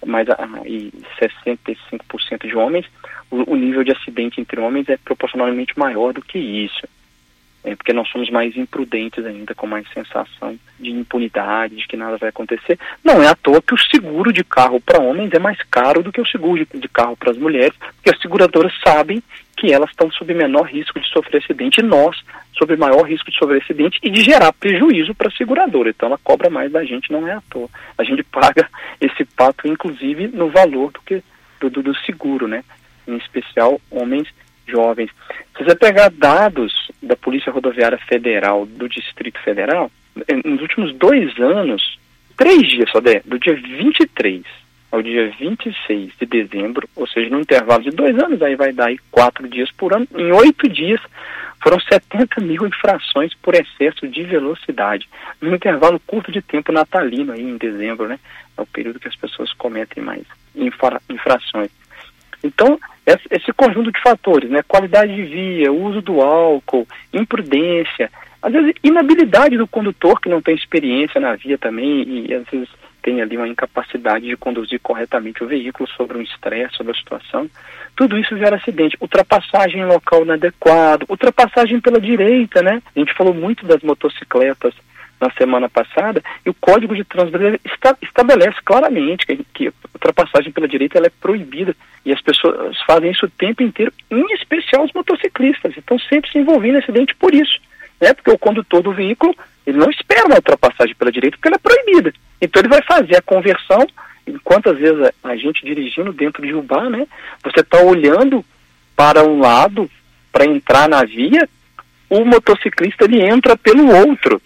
mas 0.05 0.27
a, 0.29 0.37
e 0.65 0.91
65% 1.19 2.47
de 2.47 2.55
homens. 2.55 2.85
O, 3.29 3.53
o 3.53 3.55
nível 3.55 3.83
de 3.83 3.91
acidente 3.91 4.41
entre 4.41 4.59
homens 4.59 4.89
é 4.89 4.97
proporcionalmente 4.97 5.77
maior 5.77 6.13
do 6.13 6.21
que 6.21 6.37
isso 6.37 6.87
é, 7.63 7.75
porque 7.75 7.93
nós 7.93 8.09
somos 8.09 8.29
mais 8.29 8.55
imprudentes 8.57 9.25
ainda, 9.25 9.55
com 9.55 9.65
mais 9.65 9.87
sensação 9.93 10.57
de 10.79 10.91
impunidade, 10.91 11.77
de 11.77 11.87
que 11.87 11.95
nada 11.95 12.17
vai 12.17 12.29
acontecer. 12.29 12.77
Não 13.03 13.23
é 13.23 13.27
à 13.27 13.35
toa 13.35 13.61
que 13.61 13.73
o 13.73 13.79
seguro 13.79 14.33
de 14.33 14.43
carro 14.43 14.81
para 14.81 15.01
homens 15.01 15.31
é 15.33 15.39
mais 15.39 15.57
caro 15.71 16.03
do 16.03 16.11
que 16.11 16.19
o 16.19 16.27
seguro 16.27 16.65
de, 16.65 16.79
de 16.79 16.89
carro 16.89 17.15
para 17.15 17.31
as 17.31 17.37
mulheres, 17.37 17.73
porque 17.77 18.09
as 18.09 18.21
seguradoras 18.21 18.73
sabem 18.83 19.23
que 19.55 19.71
elas 19.71 19.91
estão 19.91 20.11
sob 20.11 20.33
menor 20.33 20.63
risco 20.63 20.99
de 20.99 21.07
sofrer 21.07 21.41
acidente 21.41 21.79
e 21.79 21.83
nós 21.83 22.21
sob 22.57 22.75
maior 22.75 23.03
risco 23.03 23.31
de 23.31 23.37
sofrer 23.37 23.61
acidente 23.61 23.97
e 24.03 24.09
de 24.09 24.21
gerar 24.21 24.51
prejuízo 24.53 25.15
para 25.15 25.29
a 25.29 25.31
seguradora. 25.31 25.89
Então 25.89 26.07
ela 26.07 26.19
cobra 26.21 26.49
mais 26.49 26.71
da 26.71 26.83
gente, 26.83 27.11
não 27.11 27.27
é 27.27 27.33
à 27.33 27.41
toa. 27.49 27.69
A 27.97 28.03
gente 28.03 28.23
paga 28.23 28.69
esse 28.99 29.23
pato, 29.23 29.67
inclusive, 29.67 30.27
no 30.27 30.49
valor 30.49 30.91
do 30.91 30.99
que 31.01 31.23
do, 31.61 31.69
do, 31.69 31.95
seguro, 31.99 32.47
né? 32.47 32.63
Em 33.07 33.15
especial 33.15 33.79
homens 33.89 34.27
jovens. 34.67 35.09
Se 35.57 35.63
você 35.63 35.75
pegar 35.75 36.09
dados 36.09 36.73
da 37.01 37.15
Polícia 37.15 37.51
Rodoviária 37.51 37.97
Federal 37.97 38.65
do 38.65 38.87
Distrito 38.87 39.39
Federal, 39.41 39.91
nos 40.45 40.61
últimos 40.61 40.93
dois 40.95 41.37
anos, 41.39 41.99
três 42.37 42.67
dias 42.67 42.89
só, 42.89 42.99
do 42.99 43.39
dia 43.39 43.55
23 43.55 44.43
ao 44.91 45.01
dia 45.01 45.31
26 45.39 46.11
de 46.19 46.25
dezembro, 46.25 46.87
ou 46.95 47.07
seja, 47.07 47.29
no 47.29 47.39
intervalo 47.39 47.81
de 47.81 47.89
dois 47.89 48.15
anos, 48.19 48.41
aí 48.43 48.55
vai 48.55 48.71
dar 48.71 48.87
aí 48.87 48.99
quatro 49.09 49.47
dias 49.47 49.71
por 49.71 49.91
ano, 49.91 50.07
em 50.15 50.31
oito 50.31 50.69
dias 50.69 51.01
foram 51.63 51.79
70 51.79 52.41
mil 52.41 52.67
infrações 52.67 53.33
por 53.35 53.55
excesso 53.55 54.07
de 54.07 54.21
velocidade, 54.23 55.07
num 55.41 55.55
intervalo 55.55 55.99
curto 56.05 56.31
de 56.31 56.41
tempo 56.41 56.71
natalino 56.71 57.31
aí 57.31 57.41
em 57.41 57.57
dezembro, 57.57 58.07
né? 58.07 58.19
É 58.57 58.61
o 58.61 58.67
período 58.67 58.99
que 58.99 59.07
as 59.07 59.15
pessoas 59.15 59.51
cometem 59.53 60.03
mais 60.03 60.23
infra 60.53 61.01
infrações. 61.09 61.71
Então, 62.43 62.77
esse 63.05 63.51
conjunto 63.53 63.91
de 63.91 64.01
fatores, 64.01 64.49
né, 64.49 64.61
qualidade 64.67 65.13
de 65.13 65.23
via, 65.23 65.71
uso 65.71 66.01
do 66.01 66.21
álcool, 66.21 66.87
imprudência, 67.13 68.09
às 68.41 68.51
vezes 68.51 68.73
inabilidade 68.83 69.57
do 69.57 69.67
condutor 69.67 70.19
que 70.19 70.29
não 70.29 70.41
tem 70.41 70.55
experiência 70.55 71.19
na 71.19 71.35
via 71.35 71.57
também 71.57 72.25
e 72.27 72.33
às 72.33 72.45
vezes 72.47 72.69
tem 73.01 73.21
ali 73.21 73.35
uma 73.35 73.47
incapacidade 73.47 74.25
de 74.25 74.37
conduzir 74.37 74.79
corretamente 74.81 75.43
o 75.43 75.47
veículo 75.47 75.87
sobre 75.89 76.17
um 76.17 76.21
estresse, 76.21 76.75
sobre 76.77 76.93
a 76.93 76.95
situação, 76.95 77.49
tudo 77.95 78.17
isso 78.17 78.37
gera 78.37 78.55
acidente. 78.55 78.97
Ultrapassagem 78.99 79.81
em 79.81 79.85
local 79.85 80.23
inadequado, 80.23 81.05
ultrapassagem 81.09 81.81
pela 81.81 81.99
direita, 81.99 82.61
né? 82.61 82.81
A 82.95 82.99
gente 82.99 83.13
falou 83.13 83.33
muito 83.33 83.65
das 83.65 83.81
motocicletas 83.81 84.73
na 85.23 85.31
semana 85.31 85.69
passada, 85.69 86.21
e 86.45 86.49
o 86.49 86.53
Código 86.53 86.95
de 86.95 87.03
Trânsito 87.03 87.31
brasileiro 87.31 87.61
está, 87.65 87.95
estabelece 88.01 88.57
claramente 88.63 89.25
que, 89.25 89.43
que 89.53 89.73
ultrapassagem 89.93 90.51
pela 90.51 90.67
direita 90.67 90.99
é 90.99 91.09
proibida 91.09 91.75
e 92.05 92.11
as 92.11 92.21
pessoas 92.21 92.79
fazem 92.85 93.11
isso 93.11 93.25
o 93.25 93.29
tempo 93.29 93.63
inteiro, 93.63 93.93
em 94.11 94.33
especial 94.33 94.83
os 94.83 94.91
motociclistas, 94.93 95.75
estão 95.77 95.97
sempre 95.97 96.29
se 96.29 96.37
envolvendo 96.37 96.75
em 96.75 96.79
acidente 96.79 97.15
por 97.15 97.33
isso, 97.33 97.59
né? 97.99 98.13
Porque 98.13 98.31
o 98.31 98.37
condutor 98.37 98.81
do 98.81 98.91
veículo 98.91 99.33
ele 99.65 99.77
não 99.77 99.89
espera 99.89 100.25
uma 100.25 100.35
ultrapassagem 100.35 100.93
pela 100.95 101.11
direita 101.11 101.37
porque 101.37 101.47
ela 101.47 101.55
é 101.55 101.59
proibida, 101.59 102.13
então 102.41 102.61
ele 102.61 102.69
vai 102.69 102.81
fazer 102.81 103.15
a 103.15 103.21
conversão. 103.21 103.87
Quantas 104.43 104.77
vezes 104.77 105.01
a, 105.01 105.29
a 105.29 105.35
gente 105.35 105.65
dirigindo 105.65 106.13
dentro 106.13 106.45
de 106.45 106.53
Ubar, 106.53 106.89
né? 106.89 107.07
Você 107.43 107.59
está 107.59 107.81
olhando 107.81 108.43
para 108.95 109.23
um 109.23 109.39
lado 109.39 109.89
para 110.31 110.45
entrar 110.45 110.87
na 110.87 111.03
via, 111.03 111.47
o 112.09 112.23
motociclista 112.25 113.05
ele 113.05 113.21
entra 113.21 113.57
pelo 113.57 113.87
outro 114.07 114.41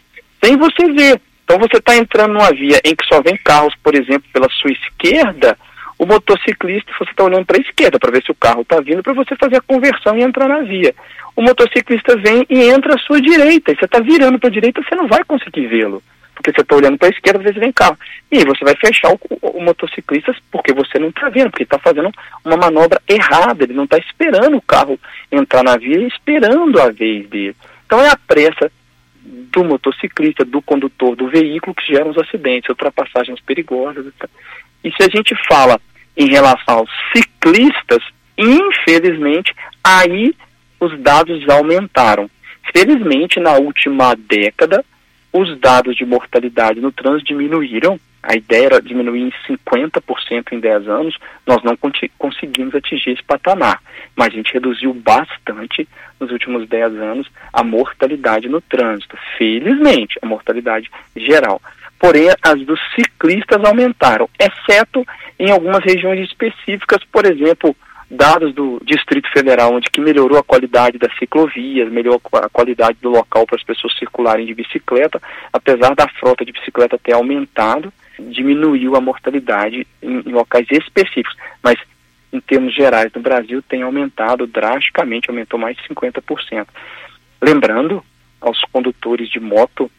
sem 0.47 0.55
você 0.55 0.91
ver. 0.93 1.21
Então 1.43 1.59
você 1.59 1.77
está 1.77 1.95
entrando 1.95 2.33
numa 2.33 2.51
via 2.51 2.79
em 2.83 2.95
que 2.95 3.05
só 3.05 3.21
vem 3.21 3.37
carros, 3.37 3.73
por 3.83 3.95
exemplo, 3.95 4.23
pela 4.31 4.49
sua 4.49 4.71
esquerda, 4.71 5.57
o 5.99 6.05
motociclista, 6.05 6.91
você 6.97 7.11
está 7.11 7.23
olhando 7.23 7.45
para 7.45 7.57
a 7.57 7.61
esquerda 7.61 7.99
para 7.99 8.11
ver 8.11 8.23
se 8.23 8.31
o 8.31 8.35
carro 8.35 8.61
está 8.61 8.79
vindo 8.79 9.01
para 9.01 9.13
você 9.13 9.35
fazer 9.35 9.57
a 9.57 9.61
conversão 9.61 10.17
e 10.17 10.21
entrar 10.21 10.47
na 10.47 10.61
via. 10.61 10.93
O 11.35 11.41
motociclista 11.41 12.15
vem 12.17 12.45
e 12.49 12.63
entra 12.69 12.95
à 12.95 12.99
sua 12.99 13.19
direita, 13.19 13.71
e 13.71 13.75
você 13.75 13.85
está 13.85 13.99
virando 13.99 14.39
para 14.39 14.49
a 14.49 14.51
direita, 14.51 14.81
você 14.81 14.95
não 14.95 15.07
vai 15.07 15.23
conseguir 15.23 15.67
vê-lo, 15.67 16.03
porque 16.35 16.51
você 16.51 16.61
está 16.61 16.75
olhando 16.75 16.97
para 16.97 17.07
a 17.07 17.11
esquerda, 17.11 17.39
às 17.39 17.45
vezes 17.45 17.59
vem 17.59 17.71
carro. 17.71 17.97
E 18.31 18.45
você 18.45 18.63
vai 18.63 18.75
fechar 18.75 19.11
o, 19.11 19.19
o, 19.41 19.57
o 19.57 19.63
motociclista 19.63 20.35
porque 20.51 20.73
você 20.73 20.99
não 20.99 21.09
está 21.09 21.29
vendo, 21.29 21.49
porque 21.49 21.63
está 21.63 21.79
fazendo 21.79 22.11
uma 22.45 22.57
manobra 22.57 23.01
errada, 23.07 23.63
ele 23.63 23.73
não 23.73 23.85
está 23.85 23.97
esperando 23.97 24.57
o 24.57 24.61
carro 24.61 24.99
entrar 25.31 25.63
na 25.63 25.77
via 25.77 25.97
e 25.97 26.07
esperando 26.07 26.79
a 26.79 26.91
vez 26.91 27.27
dele. 27.27 27.55
Então 27.85 28.01
é 28.01 28.09
a 28.09 28.17
pressa 28.27 28.71
do 29.27 29.63
motociclista, 29.63 30.45
do 30.45 30.61
condutor 30.61 31.15
do 31.15 31.27
veículo 31.27 31.75
que 31.75 31.93
geram 31.93 32.11
os 32.11 32.17
acidentes, 32.17 32.69
ultrapassagens 32.69 33.39
perigosas. 33.41 34.05
E 34.83 34.91
se 34.91 35.03
a 35.03 35.09
gente 35.09 35.35
fala 35.47 35.79
em 36.15 36.29
relação 36.29 36.79
aos 36.79 36.89
ciclistas, 37.15 38.03
infelizmente, 38.37 39.53
aí 39.83 40.33
os 40.79 40.97
dados 40.99 41.47
aumentaram. 41.49 42.29
Felizmente, 42.75 43.39
na 43.39 43.53
última 43.53 44.15
década, 44.15 44.83
os 45.31 45.59
dados 45.59 45.95
de 45.95 46.05
mortalidade 46.05 46.79
no 46.79 46.91
trânsito 46.91 47.27
diminuíram. 47.27 47.99
A 48.21 48.35
ideia 48.35 48.65
era 48.65 48.81
diminuir 48.81 49.21
em 49.21 49.31
50% 49.47 50.51
em 50.51 50.59
10 50.59 50.87
anos. 50.87 51.17
Nós 51.45 51.63
não 51.63 51.77
conseguimos 52.17 52.75
atingir 52.75 53.11
esse 53.11 53.23
patamar, 53.23 53.81
mas 54.15 54.27
a 54.27 54.31
gente 54.31 54.53
reduziu 54.53 54.93
bastante 54.93 55.87
nos 56.19 56.31
últimos 56.31 56.67
10 56.67 56.95
anos 56.95 57.27
a 57.53 57.63
mortalidade 57.63 58.49
no 58.49 58.59
trânsito. 58.59 59.17
Felizmente, 59.37 60.19
a 60.21 60.25
mortalidade 60.25 60.89
geral. 61.15 61.61
Porém, 61.99 62.29
as 62.41 62.59
dos 62.65 62.79
ciclistas 62.95 63.63
aumentaram, 63.63 64.29
exceto 64.39 65.05
em 65.39 65.51
algumas 65.51 65.83
regiões 65.83 66.19
específicas, 66.27 67.03
por 67.11 67.25
exemplo, 67.25 67.75
dados 68.09 68.53
do 68.53 68.79
Distrito 68.83 69.29
Federal, 69.31 69.73
onde 69.73 69.89
que 69.89 69.99
melhorou 69.99 70.37
a 70.37 70.43
qualidade 70.43 70.97
das 70.97 71.15
ciclovias, 71.17 71.91
melhorou 71.91 72.21
a 72.33 72.49
qualidade 72.49 72.97
do 73.01 73.09
local 73.09 73.45
para 73.45 73.57
as 73.57 73.63
pessoas 73.63 73.97
circularem 73.97 74.45
de 74.45 74.53
bicicleta, 74.53 75.21
apesar 75.51 75.93
da 75.95 76.07
frota 76.07 76.45
de 76.45 76.51
bicicleta 76.51 76.97
ter 76.97 77.13
aumentado, 77.13 77.91
diminuiu 78.19 78.95
a 78.95 79.01
mortalidade 79.01 79.87
em, 80.01 80.19
em 80.25 80.31
locais 80.31 80.67
específicos, 80.71 81.35
mas 81.63 81.77
em 82.31 82.39
termos 82.39 82.73
gerais 82.73 83.11
no 83.13 83.21
Brasil 83.21 83.61
tem 83.61 83.81
aumentado 83.81 84.45
drasticamente, 84.45 85.29
aumentou 85.29 85.59
mais 85.59 85.77
de 85.77 85.83
50%. 85.83 86.67
Lembrando 87.41 88.03
aos 88.41 88.59
condutores 88.71 89.29
de 89.29 89.39
moto, 89.39 89.89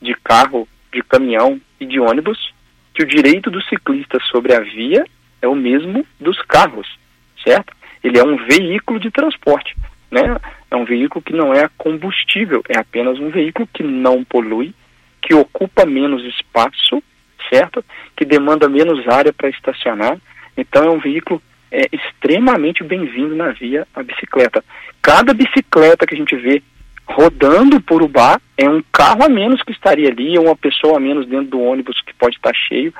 de 0.00 0.14
carro, 0.14 0.68
de 0.92 1.02
caminhão 1.02 1.60
e 1.78 1.86
de 1.86 1.98
ônibus 1.98 2.52
que 2.94 3.02
o 3.02 3.06
direito 3.06 3.50
do 3.50 3.62
ciclista 3.62 4.18
sobre 4.30 4.54
a 4.54 4.60
via 4.60 5.04
é 5.40 5.48
o 5.48 5.54
mesmo 5.54 6.04
dos 6.18 6.40
carros 6.42 7.00
certo? 7.44 7.74
Ele 8.02 8.18
é 8.18 8.24
um 8.24 8.36
veículo 8.36 8.98
de 8.98 9.10
transporte, 9.10 9.76
né? 10.10 10.36
É 10.70 10.76
um 10.76 10.84
veículo 10.84 11.22
que 11.22 11.32
não 11.32 11.52
é 11.52 11.68
combustível, 11.76 12.62
é 12.68 12.78
apenas 12.78 13.18
um 13.18 13.30
veículo 13.30 13.68
que 13.72 13.82
não 13.82 14.24
polui, 14.24 14.72
que 15.20 15.34
ocupa 15.34 15.84
menos 15.84 16.24
espaço, 16.24 17.02
certo? 17.50 17.84
Que 18.16 18.24
demanda 18.24 18.68
menos 18.68 19.06
área 19.08 19.32
para 19.32 19.50
estacionar. 19.50 20.16
Então 20.56 20.84
é 20.84 20.90
um 20.90 20.98
veículo 20.98 21.42
é, 21.70 21.86
extremamente 21.92 22.82
bem-vindo 22.82 23.36
na 23.36 23.50
via 23.50 23.86
a 23.94 24.02
bicicleta. 24.02 24.64
Cada 25.02 25.34
bicicleta 25.34 26.06
que 26.06 26.14
a 26.14 26.18
gente 26.18 26.36
vê 26.36 26.62
rodando 27.06 27.80
por 27.80 28.02
Ubá 28.02 28.40
é 28.56 28.68
um 28.68 28.82
carro 28.92 29.24
a 29.24 29.28
menos 29.28 29.62
que 29.62 29.72
estaria 29.72 30.08
ali, 30.08 30.38
ou 30.38 30.46
uma 30.46 30.56
pessoa 30.56 30.96
a 30.96 31.00
menos 31.00 31.26
dentro 31.26 31.46
do 31.46 31.60
ônibus 31.60 32.00
que 32.02 32.14
pode 32.14 32.36
estar 32.36 32.54
cheio. 32.54 32.94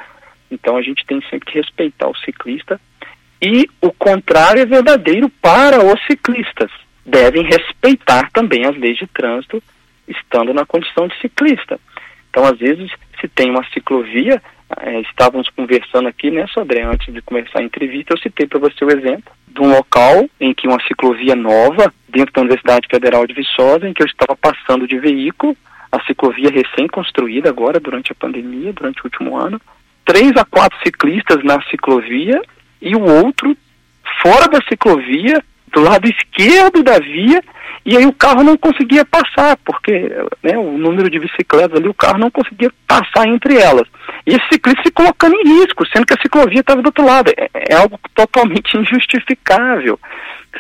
Então 0.51 0.77
a 0.77 0.83
gente 0.83 1.07
tem 1.07 1.23
sempre 1.31 1.51
que 1.51 1.59
respeitar 1.59 2.09
o 2.09 2.17
ciclista 2.17 2.81
e 3.43 3.67
o 3.81 3.91
contrário 3.93 4.61
é 4.61 4.67
verdadeiro 4.67 5.29
para 5.41 5.83
os 5.83 5.99
ciclistas. 6.07 6.71
Devem 7.07 7.43
respeitar 7.45 8.31
também 8.33 8.67
as 8.67 8.77
leis 8.77 8.99
de 8.99 9.07
trânsito, 9.07 9.63
estando 10.07 10.53
na 10.53 10.67
condição 10.67 11.09
de 11.09 11.19
ciclista. 11.21 11.81
Então, 12.29 12.45
às 12.45 12.59
vezes, 12.59 12.91
se 13.21 13.29
tem 13.29 13.51
uma 13.51 13.65
ciclovia, 13.73 14.43
é, 14.79 15.01
estávamos 15.01 15.49
conversando 15.51 16.09
aqui, 16.09 16.31
né, 16.31 16.47
Sodré, 16.49 16.83
antes 16.83 17.13
de 17.13 17.21
começar 17.23 17.61
a 17.61 17.65
entrevista, 17.65 18.15
eu 18.15 18.19
citei 18.19 18.47
para 18.47 18.59
você 18.59 18.85
o 18.85 18.91
exemplo 18.91 19.33
de 19.49 19.61
um 19.61 19.71
local 19.71 20.29
em 20.41 20.55
que 20.55 20.69
uma 20.69 20.81
ciclovia 20.87 21.35
nova, 21.35 21.93
dentro 22.09 22.33
da 22.33 22.41
Universidade 22.43 22.87
Federal 22.89 23.27
de 23.27 23.35
Viçosa, 23.35 23.89
em 23.89 23.93
que 23.93 24.03
eu 24.03 24.07
estava 24.07 24.37
passando 24.37 24.87
de 24.87 24.99
veículo, 24.99 25.57
a 25.91 26.01
ciclovia 26.05 26.51
recém-construída 26.51 27.49
agora, 27.49 27.81
durante 27.81 28.13
a 28.13 28.15
pandemia, 28.15 28.73
durante 28.73 29.01
o 29.01 29.07
último 29.07 29.37
ano, 29.37 29.61
três 30.05 30.33
a 30.37 30.45
quatro 30.45 30.79
ciclistas 30.85 31.43
na 31.43 31.61
ciclovia 31.63 32.41
e 32.81 32.95
o 32.95 33.03
outro 33.03 33.57
fora 34.23 34.49
da 34.49 34.61
ciclovia, 34.69 35.43
do 35.73 35.81
lado 35.81 36.09
esquerdo 36.09 36.83
da 36.83 36.99
via, 36.99 37.43
e 37.85 37.97
aí 37.97 38.05
o 38.05 38.13
carro 38.13 38.43
não 38.43 38.57
conseguia 38.57 39.05
passar, 39.05 39.57
porque 39.65 39.93
né, 40.43 40.57
o 40.59 40.77
número 40.77 41.09
de 41.09 41.19
bicicletas 41.19 41.79
ali, 41.79 41.89
o 41.89 41.95
carro 41.95 42.19
não 42.19 42.31
conseguia 42.31 42.71
passar 42.87 43.27
entre 43.27 43.57
elas. 43.57 43.89
E 44.27 44.31
esse 44.31 44.47
ciclista 44.53 44.83
se 44.85 44.91
colocando 44.91 45.35
em 45.35 45.61
risco, 45.61 45.87
sendo 45.87 46.07
que 46.07 46.15
a 46.15 46.21
ciclovia 46.21 46.61
estava 46.61 46.83
do 46.83 46.87
outro 46.87 47.05
lado. 47.05 47.31
É, 47.31 47.49
é 47.71 47.75
algo 47.75 47.99
totalmente 48.15 48.77
injustificável, 48.79 49.99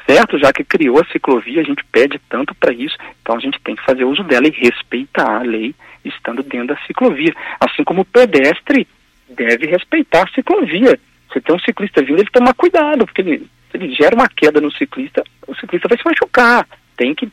certo? 0.06 0.38
Já 0.38 0.52
que 0.52 0.64
criou 0.64 1.00
a 1.00 1.06
ciclovia, 1.06 1.60
a 1.60 1.64
gente 1.64 1.84
pede 1.92 2.18
tanto 2.28 2.54
para 2.54 2.72
isso, 2.72 2.96
então 3.20 3.36
a 3.36 3.40
gente 3.40 3.60
tem 3.60 3.76
que 3.76 3.84
fazer 3.84 4.04
uso 4.04 4.24
dela 4.24 4.46
e 4.46 4.50
respeitar 4.50 5.40
a 5.40 5.42
lei 5.42 5.74
estando 6.04 6.42
dentro 6.42 6.68
da 6.68 6.78
ciclovia. 6.86 7.34
Assim 7.60 7.84
como 7.84 8.00
o 8.00 8.06
pedestre 8.06 8.86
deve 9.28 9.66
respeitar 9.66 10.24
a 10.24 10.32
ciclovia. 10.34 10.98
Se 11.32 11.40
tem 11.40 11.54
um 11.54 11.60
ciclista 11.60 12.02
vindo, 12.02 12.18
ele 12.18 12.30
tomar 12.32 12.54
cuidado, 12.54 13.06
porque 13.06 13.20
ele, 13.20 13.46
ele 13.76 13.94
gera 13.94 14.14
uma 14.14 14.28
queda 14.28 14.60
no 14.60 14.72
ciclista, 14.72 15.22
o 15.46 15.54
ciclista 15.54 15.88
vai 15.88 15.98
se 15.98 16.04
machucar 16.04 16.66
tem 17.00 17.14
que 17.14 17.26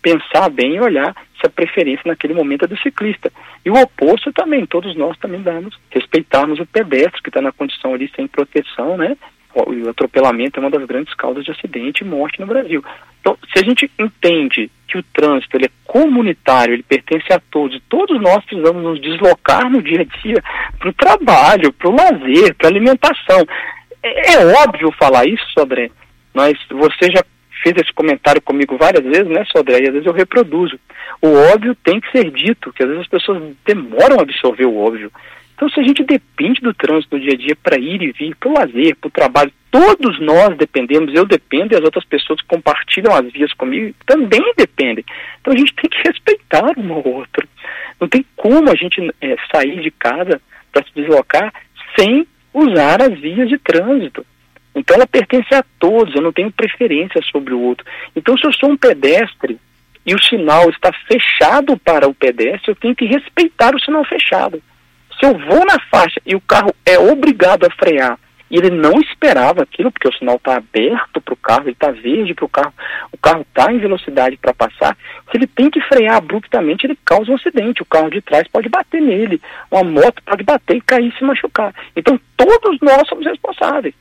pensar 0.00 0.48
bem 0.48 0.76
e 0.76 0.80
olhar 0.80 1.14
se 1.38 1.46
a 1.46 1.50
preferência 1.50 2.02
naquele 2.06 2.32
momento 2.32 2.64
é 2.64 2.68
do 2.68 2.78
ciclista. 2.78 3.30
E 3.62 3.68
o 3.68 3.74
oposto 3.74 4.32
também, 4.32 4.64
todos 4.64 4.96
nós 4.96 5.18
também 5.18 5.42
damos, 5.42 5.78
respeitarmos 5.90 6.58
o 6.58 6.66
pedestre 6.66 7.22
que 7.22 7.28
está 7.28 7.42
na 7.42 7.52
condição 7.52 7.92
ali 7.92 8.10
sem 8.16 8.26
proteção, 8.26 8.96
né? 8.96 9.14
O 9.54 9.90
atropelamento 9.90 10.58
é 10.58 10.60
uma 10.60 10.70
das 10.70 10.86
grandes 10.86 11.12
causas 11.12 11.44
de 11.44 11.50
acidente 11.50 12.02
e 12.02 12.06
morte 12.06 12.40
no 12.40 12.46
Brasil. 12.46 12.82
Então, 13.20 13.36
se 13.52 13.62
a 13.62 13.68
gente 13.68 13.90
entende 13.98 14.70
que 14.88 14.96
o 14.96 15.02
trânsito 15.02 15.58
ele 15.58 15.66
é 15.66 15.70
comunitário, 15.84 16.72
ele 16.72 16.82
pertence 16.82 17.30
a 17.30 17.40
todos, 17.50 17.78
todos 17.86 18.18
nós 18.18 18.42
precisamos 18.46 18.82
nos 18.82 18.98
deslocar 18.98 19.70
no 19.70 19.82
dia 19.82 20.00
a 20.00 20.20
dia 20.22 20.42
para 20.78 20.88
o 20.88 20.94
trabalho, 20.94 21.70
para 21.70 21.90
o 21.90 21.94
lazer, 21.94 22.54
para 22.54 22.68
a 22.68 22.70
alimentação. 22.70 23.46
É, 24.02 24.32
é, 24.32 24.46
óbvio 24.64 24.90
falar 24.92 25.26
isso, 25.26 25.44
André, 25.58 25.90
mas 26.34 26.58
você 26.70 27.10
já 27.10 27.22
fez 27.62 27.76
esse 27.76 27.92
comentário 27.92 28.42
comigo 28.42 28.76
várias 28.76 29.04
vezes, 29.04 29.28
né, 29.28 29.44
Sodré? 29.44 29.78
E 29.78 29.86
às 29.86 29.92
vezes 29.92 30.06
eu 30.06 30.12
reproduzo. 30.12 30.78
O 31.20 31.28
óbvio 31.52 31.74
tem 31.76 32.00
que 32.00 32.10
ser 32.10 32.30
dito, 32.30 32.72
que 32.72 32.82
às 32.82 32.88
vezes 32.88 33.02
as 33.04 33.08
pessoas 33.08 33.54
demoram 33.64 34.18
a 34.18 34.22
absorver 34.22 34.66
o 34.66 34.76
óbvio. 34.76 35.10
Então, 35.54 35.68
se 35.68 35.78
a 35.78 35.82
gente 35.84 36.02
depende 36.02 36.60
do 36.60 36.74
trânsito 36.74 37.16
no 37.16 37.22
dia 37.22 37.34
a 37.34 37.36
dia 37.36 37.54
para 37.54 37.78
ir 37.78 38.02
e 38.02 38.10
vir, 38.10 38.34
para 38.34 38.48
o 38.48 38.54
lazer, 38.54 38.96
para 38.96 39.06
o 39.06 39.12
trabalho, 39.12 39.52
todos 39.70 40.18
nós 40.20 40.56
dependemos, 40.56 41.14
eu 41.14 41.24
dependo 41.24 41.72
e 41.72 41.76
as 41.76 41.84
outras 41.84 42.04
pessoas 42.04 42.40
que 42.40 42.48
compartilham 42.48 43.14
as 43.14 43.30
vias 43.30 43.52
comigo 43.52 43.94
também 44.04 44.42
dependem. 44.56 45.04
Então, 45.40 45.52
a 45.52 45.56
gente 45.56 45.72
tem 45.74 45.88
que 45.88 46.08
respeitar 46.08 46.76
um 46.76 46.92
ao 46.92 47.06
outro. 47.06 47.48
Não 48.00 48.08
tem 48.08 48.24
como 48.34 48.68
a 48.70 48.74
gente 48.74 49.00
é, 49.20 49.36
sair 49.54 49.80
de 49.80 49.90
casa 49.92 50.40
para 50.72 50.82
se 50.82 50.90
deslocar 50.96 51.54
sem 51.96 52.26
usar 52.52 53.02
as 53.02 53.18
vias 53.18 53.48
de 53.48 53.58
trânsito. 53.58 54.24
Então 54.74 54.96
ela 54.96 55.06
pertence 55.06 55.54
a 55.54 55.64
todos, 55.78 56.14
eu 56.14 56.22
não 56.22 56.32
tenho 56.32 56.50
preferência 56.50 57.20
sobre 57.30 57.52
o 57.52 57.60
outro. 57.60 57.86
Então 58.16 58.36
se 58.36 58.46
eu 58.46 58.52
sou 58.52 58.70
um 58.70 58.76
pedestre 58.76 59.58
e 60.04 60.14
o 60.14 60.22
sinal 60.22 60.68
está 60.70 60.90
fechado 61.06 61.76
para 61.78 62.08
o 62.08 62.14
pedestre, 62.14 62.70
eu 62.70 62.76
tenho 62.76 62.96
que 62.96 63.04
respeitar 63.04 63.74
o 63.74 63.80
sinal 63.80 64.04
fechado. 64.04 64.62
Se 65.18 65.26
eu 65.26 65.38
vou 65.38 65.64
na 65.64 65.78
faixa 65.90 66.20
e 66.26 66.34
o 66.34 66.40
carro 66.40 66.74
é 66.84 66.98
obrigado 66.98 67.64
a 67.64 67.70
frear 67.70 68.18
e 68.52 68.56
ele 68.56 68.70
não 68.70 69.00
esperava 69.00 69.62
aquilo, 69.62 69.90
porque 69.90 70.06
o 70.06 70.12
sinal 70.12 70.36
está 70.36 70.56
aberto 70.56 71.20
para 71.20 71.34
o 71.34 71.36
carro, 71.36 71.62
ele 71.62 71.72
está 71.72 71.90
verde 71.90 72.34
para 72.34 72.44
o 72.44 72.48
carro, 72.48 72.74
o 73.10 73.16
carro 73.18 73.40
está 73.40 73.72
em 73.72 73.78
velocidade 73.78 74.36
para 74.36 74.54
passar, 74.54 74.96
se 75.30 75.36
ele 75.36 75.48
tem 75.48 75.70
que 75.70 75.80
frear 75.80 76.18
abruptamente, 76.18 76.86
ele 76.86 76.98
causa 77.04 77.32
um 77.32 77.34
acidente, 77.34 77.82
o 77.82 77.86
carro 77.86 78.10
de 78.10 78.20
trás 78.20 78.46
pode 78.46 78.68
bater 78.68 79.00
nele, 79.00 79.40
uma 79.70 79.82
moto 79.82 80.22
pode 80.24 80.44
bater 80.44 80.76
e 80.76 80.80
cair 80.80 81.08
e 81.08 81.18
se 81.18 81.24
machucar. 81.24 81.74
Então 81.96 82.20
todos 82.36 82.78
nós 82.80 83.08
somos 83.08 83.26
responsáveis 83.26 83.94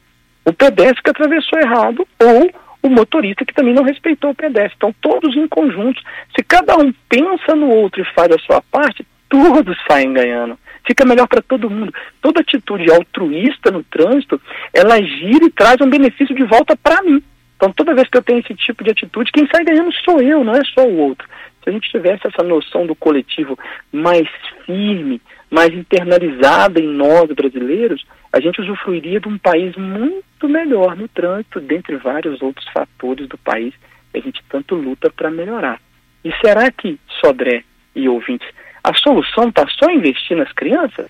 o 0.46 0.54
pedestre 0.54 1.04
que 1.04 1.10
atravessou 1.10 1.60
errado 1.60 2.08
ou 2.20 2.52
o 2.84 2.90
motorista 2.90 3.46
que 3.46 3.54
também 3.54 3.74
não 3.74 3.84
respeitou 3.84 4.32
o 4.32 4.36
pedestre. 4.36 4.74
Então, 4.76 4.96
todos 5.02 5.36
em 5.36 5.48
conjunto. 5.48 6.02
Se 6.36 6.44
cada 6.44 6.76
um 6.78 6.92
pensa 7.08 7.56
no 7.56 7.70
outro 7.70 8.02
e 8.02 8.14
faz 8.14 8.32
a 8.32 8.40
sua 8.40 8.62
parte, 8.72 9.06
todos 9.30 9.78
saem 9.90 10.14
ganhando. 10.14 10.58
Fica 10.86 11.06
melhor 11.06 11.28
para 11.28 11.42
todo 11.42 11.70
mundo. 11.70 11.94
Toda 12.22 12.42
atitude 12.42 12.92
altruísta 12.92 13.72
no 13.72 13.84
trânsito, 13.84 14.42
ela 14.74 15.02
gira 15.02 15.46
e 15.46 15.52
traz 15.52 15.80
um 15.82 15.90
benefício 15.90 16.36
de 16.36 16.44
volta 16.44 16.76
para 16.76 17.02
mim. 17.04 17.22
Então, 17.56 17.72
toda 17.72 17.94
vez 17.94 18.10
que 18.10 18.18
eu 18.18 18.24
tenho 18.24 18.40
esse 18.40 18.56
tipo 18.56 18.84
de 18.84 18.90
atitude, 18.90 19.32
quem 19.32 19.48
sai 19.48 19.64
ganhando 19.64 19.94
sou 20.04 20.20
eu, 20.20 20.44
não 20.44 20.54
é 20.56 20.64
só 20.64 20.84
o 20.84 20.98
outro. 20.98 21.28
Se 21.64 21.70
a 21.70 21.72
gente 21.72 21.92
tivesse 21.92 22.26
essa 22.26 22.42
noção 22.42 22.88
do 22.88 22.96
coletivo 22.96 23.58
mais 23.92 24.28
firme, 24.66 25.22
mais 25.50 25.72
internalizada 25.72 26.80
em 26.80 26.88
nós 26.88 27.30
brasileiros, 27.32 28.04
a 28.34 28.40
gente 28.40 28.62
usufruiria 28.62 29.20
de 29.20 29.28
um 29.28 29.38
país 29.38 29.76
muito 29.76 30.50
melhor 30.50 30.96
no 30.96 31.08
trânsito, 31.08 31.60
dentre 31.60 31.98
vários 31.98 32.42
outros 32.42 32.68
fatores 32.70 33.28
do 33.28 33.38
país 33.38 33.76
que 34.12 34.18
a 34.18 34.22
gente 34.22 34.42
tanto 34.50 34.74
luta 34.74 35.12
para 35.12 35.30
melhorar. 35.30 35.80
E 36.24 36.32
será 36.44 36.72
que, 36.72 37.00
Sodré 37.20 37.64
e 37.96 38.10
ouvintes, 38.10 38.48
a 38.84 38.94
solução 38.94 39.50
está 39.50 39.68
só 39.68 39.90
investir 39.90 40.36
nas 40.36 40.52
crianças? 40.52 41.08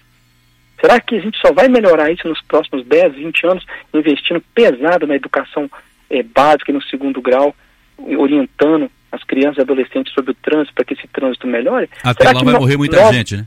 Será 0.79 0.99
que 0.99 1.15
a 1.15 1.19
gente 1.21 1.37
só 1.39 1.53
vai 1.53 1.67
melhorar 1.67 2.11
isso 2.11 2.27
nos 2.27 2.41
próximos 2.41 2.85
10, 2.85 3.13
20 3.13 3.47
anos, 3.47 3.65
investindo 3.93 4.43
pesado 4.53 5.05
na 5.05 5.15
educação 5.15 5.69
é, 6.09 6.23
básica 6.23 6.71
e 6.71 6.73
no 6.73 6.81
segundo 6.81 7.21
grau, 7.21 7.55
orientando 8.17 8.89
as 9.11 9.23
crianças 9.23 9.57
e 9.57 9.61
adolescentes 9.61 10.11
sobre 10.13 10.31
o 10.31 10.35
trânsito 10.35 10.73
para 10.73 10.85
que 10.85 10.93
esse 10.93 11.07
trânsito 11.07 11.45
melhore? 11.45 11.87
Até 12.03 12.25
Será 12.25 12.39
lá 12.39 12.43
vai 12.43 12.59
morrer 12.59 12.77
muita 12.77 12.99
nós... 12.99 13.15
gente, 13.15 13.37
né? 13.37 13.45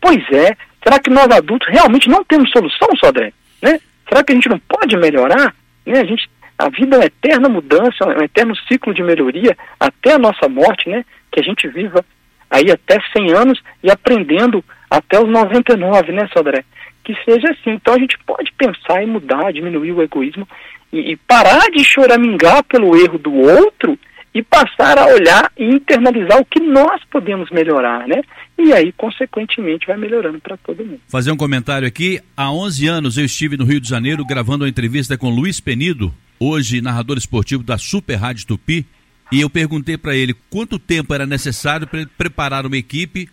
Pois 0.00 0.22
é. 0.32 0.56
Será 0.82 0.98
que 0.98 1.10
nós 1.10 1.30
adultos 1.30 1.68
realmente 1.68 2.08
não 2.08 2.24
temos 2.24 2.50
solução, 2.50 2.88
Sodré? 2.96 3.32
Né? 3.60 3.78
Será 4.08 4.24
que 4.24 4.32
a 4.32 4.34
gente 4.34 4.48
não 4.48 4.58
pode 4.58 4.96
melhorar? 4.96 5.54
Né? 5.86 6.00
A, 6.00 6.04
gente, 6.04 6.28
a 6.58 6.68
vida 6.70 6.96
é 6.96 6.98
uma 6.98 7.04
eterna 7.04 7.48
mudança, 7.48 8.04
é 8.04 8.18
um 8.18 8.24
eterno 8.24 8.56
ciclo 8.68 8.94
de 8.94 9.02
melhoria 9.02 9.56
até 9.78 10.14
a 10.14 10.18
nossa 10.18 10.48
morte, 10.48 10.88
né? 10.88 11.04
Que 11.30 11.40
a 11.40 11.42
gente 11.42 11.68
viva 11.68 12.04
aí 12.52 12.70
até 12.70 13.00
100 13.16 13.32
anos 13.32 13.62
e 13.82 13.90
aprendendo 13.90 14.62
até 14.90 15.18
os 15.18 15.28
99, 15.28 16.12
né, 16.12 16.28
Sodré? 16.32 16.64
Que 17.02 17.14
seja 17.24 17.50
assim. 17.50 17.70
Então 17.70 17.94
a 17.94 17.98
gente 17.98 18.18
pode 18.26 18.52
pensar 18.52 19.02
em 19.02 19.06
mudar, 19.06 19.52
diminuir 19.52 19.92
o 19.92 20.02
egoísmo 20.02 20.46
e, 20.92 21.12
e 21.12 21.16
parar 21.16 21.70
de 21.70 21.82
choramingar 21.82 22.62
pelo 22.64 22.94
erro 22.96 23.18
do 23.18 23.34
outro 23.34 23.98
e 24.34 24.42
passar 24.42 24.98
a 24.98 25.06
olhar 25.06 25.50
e 25.58 25.64
internalizar 25.64 26.40
o 26.40 26.44
que 26.44 26.60
nós 26.60 27.02
podemos 27.10 27.50
melhorar, 27.50 28.06
né? 28.06 28.22
E 28.58 28.72
aí, 28.72 28.92
consequentemente, 28.92 29.86
vai 29.86 29.96
melhorando 29.96 30.40
para 30.40 30.56
todo 30.56 30.84
mundo. 30.84 31.00
Fazer 31.08 31.30
um 31.30 31.36
comentário 31.36 31.86
aqui. 31.86 32.20
Há 32.36 32.50
11 32.50 32.86
anos 32.86 33.18
eu 33.18 33.24
estive 33.24 33.56
no 33.56 33.64
Rio 33.64 33.80
de 33.80 33.88
Janeiro 33.88 34.24
gravando 34.24 34.64
uma 34.64 34.70
entrevista 34.70 35.18
com 35.18 35.28
Luiz 35.28 35.60
Penido, 35.60 36.12
hoje 36.38 36.80
narrador 36.80 37.18
esportivo 37.18 37.62
da 37.62 37.76
Super 37.76 38.16
Rádio 38.16 38.46
Tupi, 38.46 38.86
e 39.32 39.40
eu 39.40 39.48
perguntei 39.48 39.96
para 39.96 40.14
ele 40.14 40.34
quanto 40.50 40.78
tempo 40.78 41.14
era 41.14 41.24
necessário 41.24 41.86
para 41.86 42.06
preparar 42.06 42.66
uma 42.66 42.76
equipe 42.76 43.30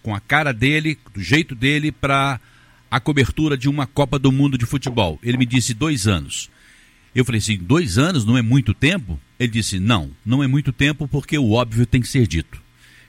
com 0.00 0.14
a 0.14 0.20
cara 0.20 0.52
dele, 0.52 0.96
do 1.12 1.20
jeito 1.20 1.56
dele, 1.56 1.90
para 1.90 2.40
a 2.88 3.00
cobertura 3.00 3.56
de 3.56 3.68
uma 3.68 3.84
Copa 3.84 4.16
do 4.16 4.30
Mundo 4.30 4.56
de 4.56 4.64
futebol. 4.64 5.18
Ele 5.24 5.36
me 5.36 5.44
disse 5.44 5.74
dois 5.74 6.06
anos. 6.06 6.48
Eu 7.12 7.24
falei 7.24 7.40
assim, 7.40 7.56
dois 7.56 7.98
anos 7.98 8.24
não 8.24 8.38
é 8.38 8.42
muito 8.42 8.72
tempo? 8.72 9.18
Ele 9.36 9.50
disse, 9.50 9.80
não, 9.80 10.12
não 10.24 10.40
é 10.40 10.46
muito 10.46 10.72
tempo 10.72 11.08
porque 11.08 11.36
o 11.36 11.50
óbvio 11.50 11.84
tem 11.84 12.00
que 12.00 12.08
ser 12.08 12.28
dito. 12.28 12.62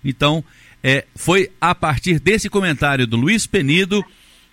Então, 0.04 0.44
é, 0.82 1.06
foi 1.16 1.52
a 1.62 1.76
partir 1.76 2.20
desse 2.20 2.50
comentário 2.50 3.06
do 3.06 3.18
Luiz 3.18 3.46
Penido, 3.46 4.04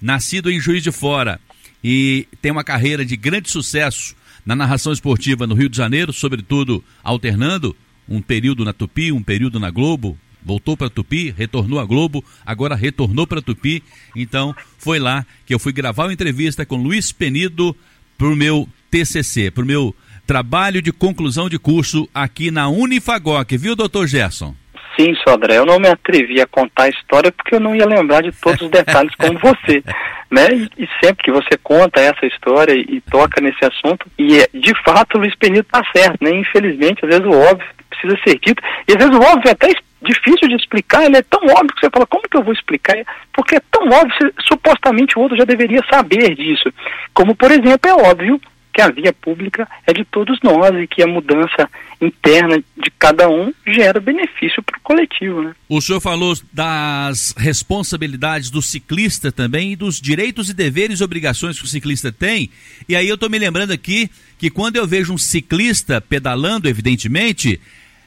nascido 0.01 0.51
em 0.51 0.61
Juiz 0.61 0.83
de 0.83 0.93
Fora, 0.93 1.41
e 1.83 2.29
tem 2.43 2.53
uma 2.53 2.65
carreira 2.65 3.03
de 3.03 3.17
grande 3.17 3.51
sucesso 3.51 4.15
na 4.45 4.57
narração 4.57 4.93
esportiva 4.93 5.47
no 5.47 5.55
Rio 5.55 5.69
de 5.69 5.77
Janeiro, 5.77 6.13
sobretudo 6.13 6.83
alternando 7.03 7.77
um 8.09 8.21
período 8.21 8.65
na 8.65 8.73
Tupi, 8.73 9.13
um 9.13 9.23
período 9.23 9.61
na 9.61 9.71
Globo, 9.71 10.19
voltou 10.45 10.77
para 10.77 10.91
Tupi, 10.91 11.31
retornou 11.37 11.79
à 11.79 11.85
Globo, 11.85 12.25
agora 12.45 12.75
retornou 12.75 13.27
para 13.27 13.41
Tupi. 13.41 13.83
Então, 14.15 14.55
foi 14.79 14.99
lá 14.99 15.25
que 15.47 15.55
eu 15.55 15.59
fui 15.59 15.73
gravar 15.73 16.07
uma 16.07 16.13
entrevista 16.13 16.67
com 16.67 16.77
Luiz 16.77 17.13
Penido 17.13 17.77
para 18.19 18.27
o 18.27 18.37
meu 18.37 18.69
TCC, 18.91 19.51
para 19.51 19.63
o 19.63 19.67
meu 19.67 19.95
trabalho 20.27 20.83
de 20.83 20.93
conclusão 20.93 21.49
de 21.49 21.59
curso 21.59 22.09
aqui 22.15 22.51
na 22.51 22.69
Unifagoc, 22.69 23.57
viu, 23.57 23.75
doutor 23.75 24.07
Gerson? 24.07 24.55
Sim, 24.97 25.15
Sodré, 25.27 25.57
eu 25.57 25.67
não 25.67 25.79
me 25.79 25.89
atrevi 25.89 26.41
a 26.41 26.47
contar 26.47 26.85
a 26.85 26.89
história 26.89 27.33
porque 27.33 27.55
eu 27.55 27.61
não 27.61 27.75
ia 27.75 27.87
lembrar 27.87 28.23
de 28.23 28.33
todos 28.33 28.61
os 28.61 28.71
detalhes 28.71 29.15
como 29.15 29.39
você, 29.39 29.83
né? 30.31 30.49
E, 30.53 30.85
e, 30.85 30.89
sempre 31.03 31.25
que 31.25 31.33
você 31.33 31.57
conta 31.63 32.01
essa 32.01 32.27
história 32.27 32.73
e, 32.75 32.97
e 32.97 33.01
toca 33.01 33.41
nesse 33.41 33.65
assunto, 33.65 34.07
e 34.19 34.39
é, 34.39 34.49
de 34.53 34.75
fato 34.83 35.17
o 35.17 35.21
Luiz 35.21 35.35
Penito 35.37 35.67
está 35.67 35.83
certo, 35.95 36.23
né? 36.23 36.31
Infelizmente, 36.31 37.05
às 37.05 37.11
vezes 37.11 37.25
o 37.25 37.39
óbvio 37.39 37.67
precisa 37.89 38.19
ser 38.25 38.39
dito, 38.39 38.63
e 38.89 38.93
às 38.93 38.97
vezes 38.97 39.15
o 39.15 39.23
óbvio 39.23 39.49
é 39.49 39.53
até 39.53 39.69
difícil 40.03 40.49
de 40.49 40.57
explicar, 40.57 41.05
ele 41.05 41.17
é 41.17 41.23
tão 41.23 41.41
óbvio 41.45 41.75
que 41.75 41.81
você 41.81 41.91
fala, 41.91 42.07
como 42.07 42.29
que 42.29 42.37
eu 42.37 42.43
vou 42.43 42.53
explicar? 42.53 42.97
Porque 43.33 43.57
é 43.57 43.61
tão 43.71 43.85
óbvio, 43.85 44.35
supostamente 44.41 45.17
o 45.17 45.23
outro 45.23 45.37
já 45.37 45.45
deveria 45.45 45.81
saber 45.91 46.35
disso. 46.35 46.73
Como, 47.15 47.35
por 47.35 47.51
exemplo, 47.51 47.89
é 47.89 47.95
óbvio 47.95 48.41
que 48.73 48.81
a 48.81 48.91
via 48.91 49.13
pública 49.13 49.69
é 49.87 49.93
de 49.93 50.05
todos 50.05 50.39
nós 50.43 50.75
e 50.75 50.87
que 50.87 51.03
a 51.03 51.07
mudança 51.07 51.69
interna 52.01 52.57
de 52.59 52.91
cada 52.99 53.29
um 53.29 53.53
gera 53.67 54.01
benefício 54.01 54.63
para 54.63 54.79
o 54.79 54.81
coletivo. 54.83 55.43
Né? 55.43 55.55
O 55.69 55.81
senhor 55.81 56.01
falou 56.01 56.35
das 56.53 57.35
responsabilidades 57.37 58.51
do 58.51 58.63
ciclista 58.63 59.31
também 59.31 59.73
e 59.73 59.77
dos 59.77 60.01
direitos 60.01 60.49
e 60.49 60.55
deveres 60.55 61.01
e 61.01 61.05
obrigações 61.05 61.59
que 61.59 61.65
o 61.65 61.69
ciclista 61.69 62.11
tem. 62.11 62.51
E 62.89 62.97
aí 62.97 63.09
eu 63.09 63.17
estou 63.17 63.29
me 63.29 63.39
lembrando 63.39 63.73
aqui 63.73 64.11
que 64.39 64.51
quando 64.51 64.77
eu 64.77 64.87
vejo 64.87 65.13
um 65.13 65.19
ciclista 65.19 66.01
pedalando, 66.01 66.69
evidentemente, 66.69 67.61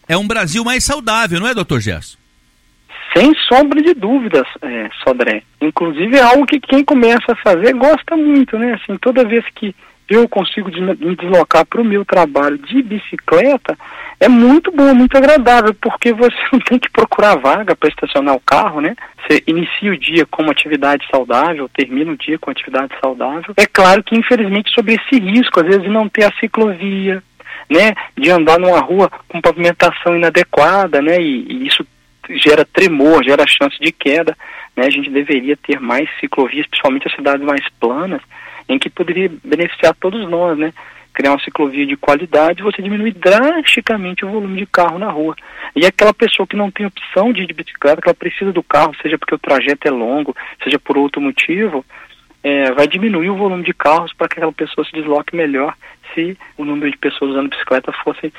é 0.07 0.17
um 0.17 0.27
Brasil 0.27 0.63
mais 0.63 0.83
saudável, 0.83 1.39
não 1.39 1.47
é, 1.47 1.53
doutor 1.53 1.79
Gerson? 1.79 2.17
Sem 3.15 3.33
sombra 3.47 3.81
de 3.81 3.93
dúvidas, 3.93 4.45
é, 4.61 4.89
Sodré. 5.03 5.41
Inclusive 5.61 6.17
é 6.17 6.21
algo 6.21 6.45
que 6.45 6.59
quem 6.59 6.83
começa 6.83 7.31
a 7.31 7.35
fazer 7.35 7.73
gosta 7.73 8.17
muito, 8.17 8.57
né? 8.57 8.73
Assim, 8.73 8.97
toda 8.97 9.23
vez 9.23 9.45
que 9.55 9.73
eu 10.07 10.27
consigo 10.29 10.69
me 10.71 11.15
deslocar 11.15 11.65
para 11.65 11.81
o 11.81 11.85
meu 11.85 12.05
trabalho 12.05 12.57
de 12.57 12.81
bicicleta, 12.83 13.77
é 14.19 14.29
muito 14.29 14.71
bom, 14.71 14.93
muito 14.93 15.17
agradável, 15.17 15.73
porque 15.73 16.13
você 16.13 16.35
não 16.53 16.59
tem 16.59 16.79
que 16.79 16.89
procurar 16.89 17.35
vaga 17.35 17.75
para 17.75 17.89
estacionar 17.89 18.35
o 18.35 18.39
carro, 18.39 18.81
né? 18.81 18.95
Você 19.21 19.43
inicia 19.47 19.91
o 19.91 19.97
dia 19.97 20.25
com 20.25 20.43
uma 20.43 20.51
atividade 20.51 21.05
saudável, 21.09 21.69
termina 21.69 22.11
o 22.11 22.17
dia 22.17 22.37
com 22.37 22.51
atividade 22.51 22.93
saudável. 23.01 23.53
É 23.57 23.65
claro 23.65 24.03
que, 24.03 24.15
infelizmente, 24.15 24.71
sobre 24.73 24.93
esse 24.93 25.19
risco, 25.19 25.59
às 25.59 25.65
vezes, 25.65 25.81
de 25.81 25.89
não 25.89 26.07
ter 26.07 26.25
a 26.25 26.33
ciclovia, 26.39 27.21
né? 27.69 27.93
De 28.15 28.29
andar 28.29 28.59
numa 28.59 28.79
rua 28.79 29.09
com 29.27 29.41
pavimentação 29.41 30.15
inadequada, 30.15 31.01
né? 31.01 31.19
E, 31.19 31.45
e 31.49 31.67
isso 31.67 31.85
gera 32.29 32.65
tremor, 32.65 33.23
gera 33.23 33.45
chance 33.45 33.77
de 33.79 33.91
queda, 33.91 34.37
né? 34.75 34.85
A 34.85 34.89
gente 34.89 35.09
deveria 35.09 35.57
ter 35.57 35.79
mais 35.79 36.09
ciclovias, 36.19 36.67
principalmente 36.67 37.07
as 37.07 37.15
cidades 37.15 37.45
mais 37.45 37.67
planas, 37.79 38.21
em 38.67 38.79
que 38.79 38.89
poderia 38.89 39.31
beneficiar 39.43 39.95
todos 39.99 40.27
nós, 40.29 40.57
né? 40.57 40.73
Criar 41.13 41.31
uma 41.31 41.39
ciclovia 41.39 41.85
de 41.85 41.95
qualidade, 41.95 42.61
você 42.61 42.81
diminui 42.81 43.11
drasticamente 43.11 44.25
o 44.25 44.29
volume 44.29 44.59
de 44.59 44.65
carro 44.65 44.99
na 44.99 45.09
rua. 45.09 45.35
E 45.75 45.85
aquela 45.85 46.13
pessoa 46.13 46.45
que 46.45 46.57
não 46.57 46.69
tem 46.69 46.85
opção 46.85 47.31
de 47.31 47.43
ir 47.43 47.47
de 47.47 47.53
bicicleta, 47.53 48.01
que 48.01 48.09
ela 48.09 48.15
precisa 48.15 48.51
do 48.51 48.61
carro, 48.61 48.93
seja 49.01 49.17
porque 49.17 49.35
o 49.35 49.39
trajeto 49.39 49.87
é 49.87 49.91
longo, 49.91 50.35
seja 50.61 50.77
por 50.77 50.97
outro 50.97 51.21
motivo, 51.21 51.85
é, 52.43 52.71
vai 52.71 52.87
diminuir 52.87 53.29
o 53.29 53.37
volume 53.37 53.63
de 53.63 53.73
carros 53.73 54.13
para 54.13 54.27
que 54.27 54.35
aquela 54.35 54.51
pessoa 54.51 54.85
se 54.85 54.91
desloque 54.91 55.35
melhor 55.35 55.73
se 56.13 56.37
o 56.57 56.65
número 56.65 56.91
de 56.91 56.97
pessoas 56.97 57.31
usando 57.31 57.49
bicicleta 57.49 57.91
fosse 58.03 58.31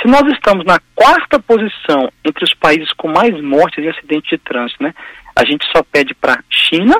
Se 0.00 0.08
nós 0.08 0.26
estamos 0.32 0.64
na 0.64 0.80
quarta 0.94 1.38
posição 1.38 2.10
entre 2.24 2.44
os 2.44 2.54
países 2.54 2.90
com 2.94 3.08
mais 3.08 3.38
mortes 3.42 3.84
e 3.84 3.88
acidentes 3.88 4.30
de 4.30 4.38
trânsito, 4.38 4.82
né? 4.82 4.94
A 5.36 5.44
gente 5.44 5.66
só 5.76 5.82
pede 5.82 6.14
para 6.14 6.42
China, 6.48 6.98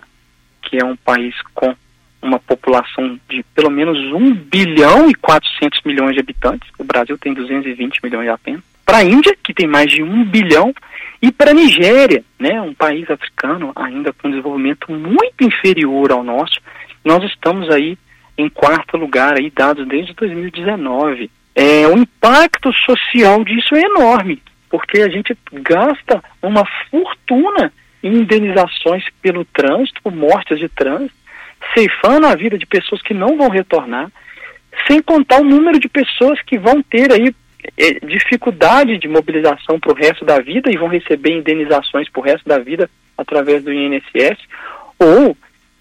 que 0.61 0.77
é 0.77 0.85
um 0.85 0.97
país 0.97 1.35
com 1.55 1.75
uma 2.23 2.39
população 2.39 3.19
de 3.29 3.45
pelo 3.55 3.71
menos 3.71 3.99
1 3.99 4.35
bilhão 4.35 5.09
e 5.09 5.15
400 5.15 5.81
milhões 5.85 6.15
de 6.15 6.21
habitantes, 6.21 6.69
o 6.79 6.85
Brasil 6.85 7.17
tem 7.19 7.35
220 7.35 8.01
milhões 8.03 8.29
apenas, 8.29 8.63
para 8.85 8.99
a 8.99 9.05
Índia, 9.05 9.37
que 9.43 9.53
tem 9.53 9.67
mais 9.67 9.91
de 9.91 10.03
1 10.03 10.25
bilhão, 10.25 10.73
e 11.21 11.33
para 11.33 11.51
a 11.51 11.55
Nigéria, 11.55 12.23
né, 12.39 12.61
um 12.61 12.75
país 12.75 13.11
africano 13.11 13.73
ainda 13.75 14.13
com 14.13 14.31
desenvolvimento 14.31 14.93
muito 14.93 15.43
inferior 15.43 16.13
ao 16.13 16.23
nosso, 16.23 16.61
nós 17.05 17.23
estamos 17.25 17.69
aí 17.71 17.99
em 18.39 18.49
quarto 18.49 18.97
lugar, 18.97 19.37
aí, 19.37 19.51
dados 19.51 19.87
desde 19.89 20.13
2019. 20.13 21.31
É, 21.55 21.87
o 21.89 21.97
impacto 21.97 22.73
social 22.73 23.43
disso 23.43 23.75
é 23.75 23.81
enorme, 23.81 24.43
porque 24.69 25.01
a 25.01 25.09
gente 25.09 25.37
gasta 25.53 26.23
uma 26.43 26.65
fortuna 26.91 27.73
em 28.03 28.19
indenizações 28.19 29.05
pelo 29.23 29.45
trânsito, 29.47 30.11
mortes 30.11 30.59
de 30.59 30.69
trânsito, 30.69 31.15
ceifando 31.75 32.27
a 32.27 32.35
vida 32.35 32.59
de 32.59 32.67
pessoas 32.67 33.03
que 33.03 33.15
não 33.15 33.37
vão 33.37 33.49
retornar, 33.49 34.11
sem 34.87 35.01
contar 35.03 35.41
o 35.41 35.45
número 35.45 35.79
de 35.79 35.89
pessoas 35.89 36.41
que 36.43 36.59
vão 36.59 36.83
ter 36.83 37.13
aí 37.13 37.35
é, 37.77 38.07
dificuldade 38.07 38.99
de 38.99 39.09
mobilização 39.09 39.81
para 39.81 39.93
o 39.93 39.97
resto 39.97 40.25
da 40.25 40.39
vida 40.39 40.71
e 40.71 40.77
vão 40.77 40.89
receber 40.89 41.33
indenizações 41.33 42.09
para 42.09 42.21
o 42.21 42.25
resto 42.25 42.49
da 42.49 42.59
vida 42.59 42.89
através 43.17 43.65
do 43.65 43.73
INSS, 43.73 44.39
ou 44.99 45.37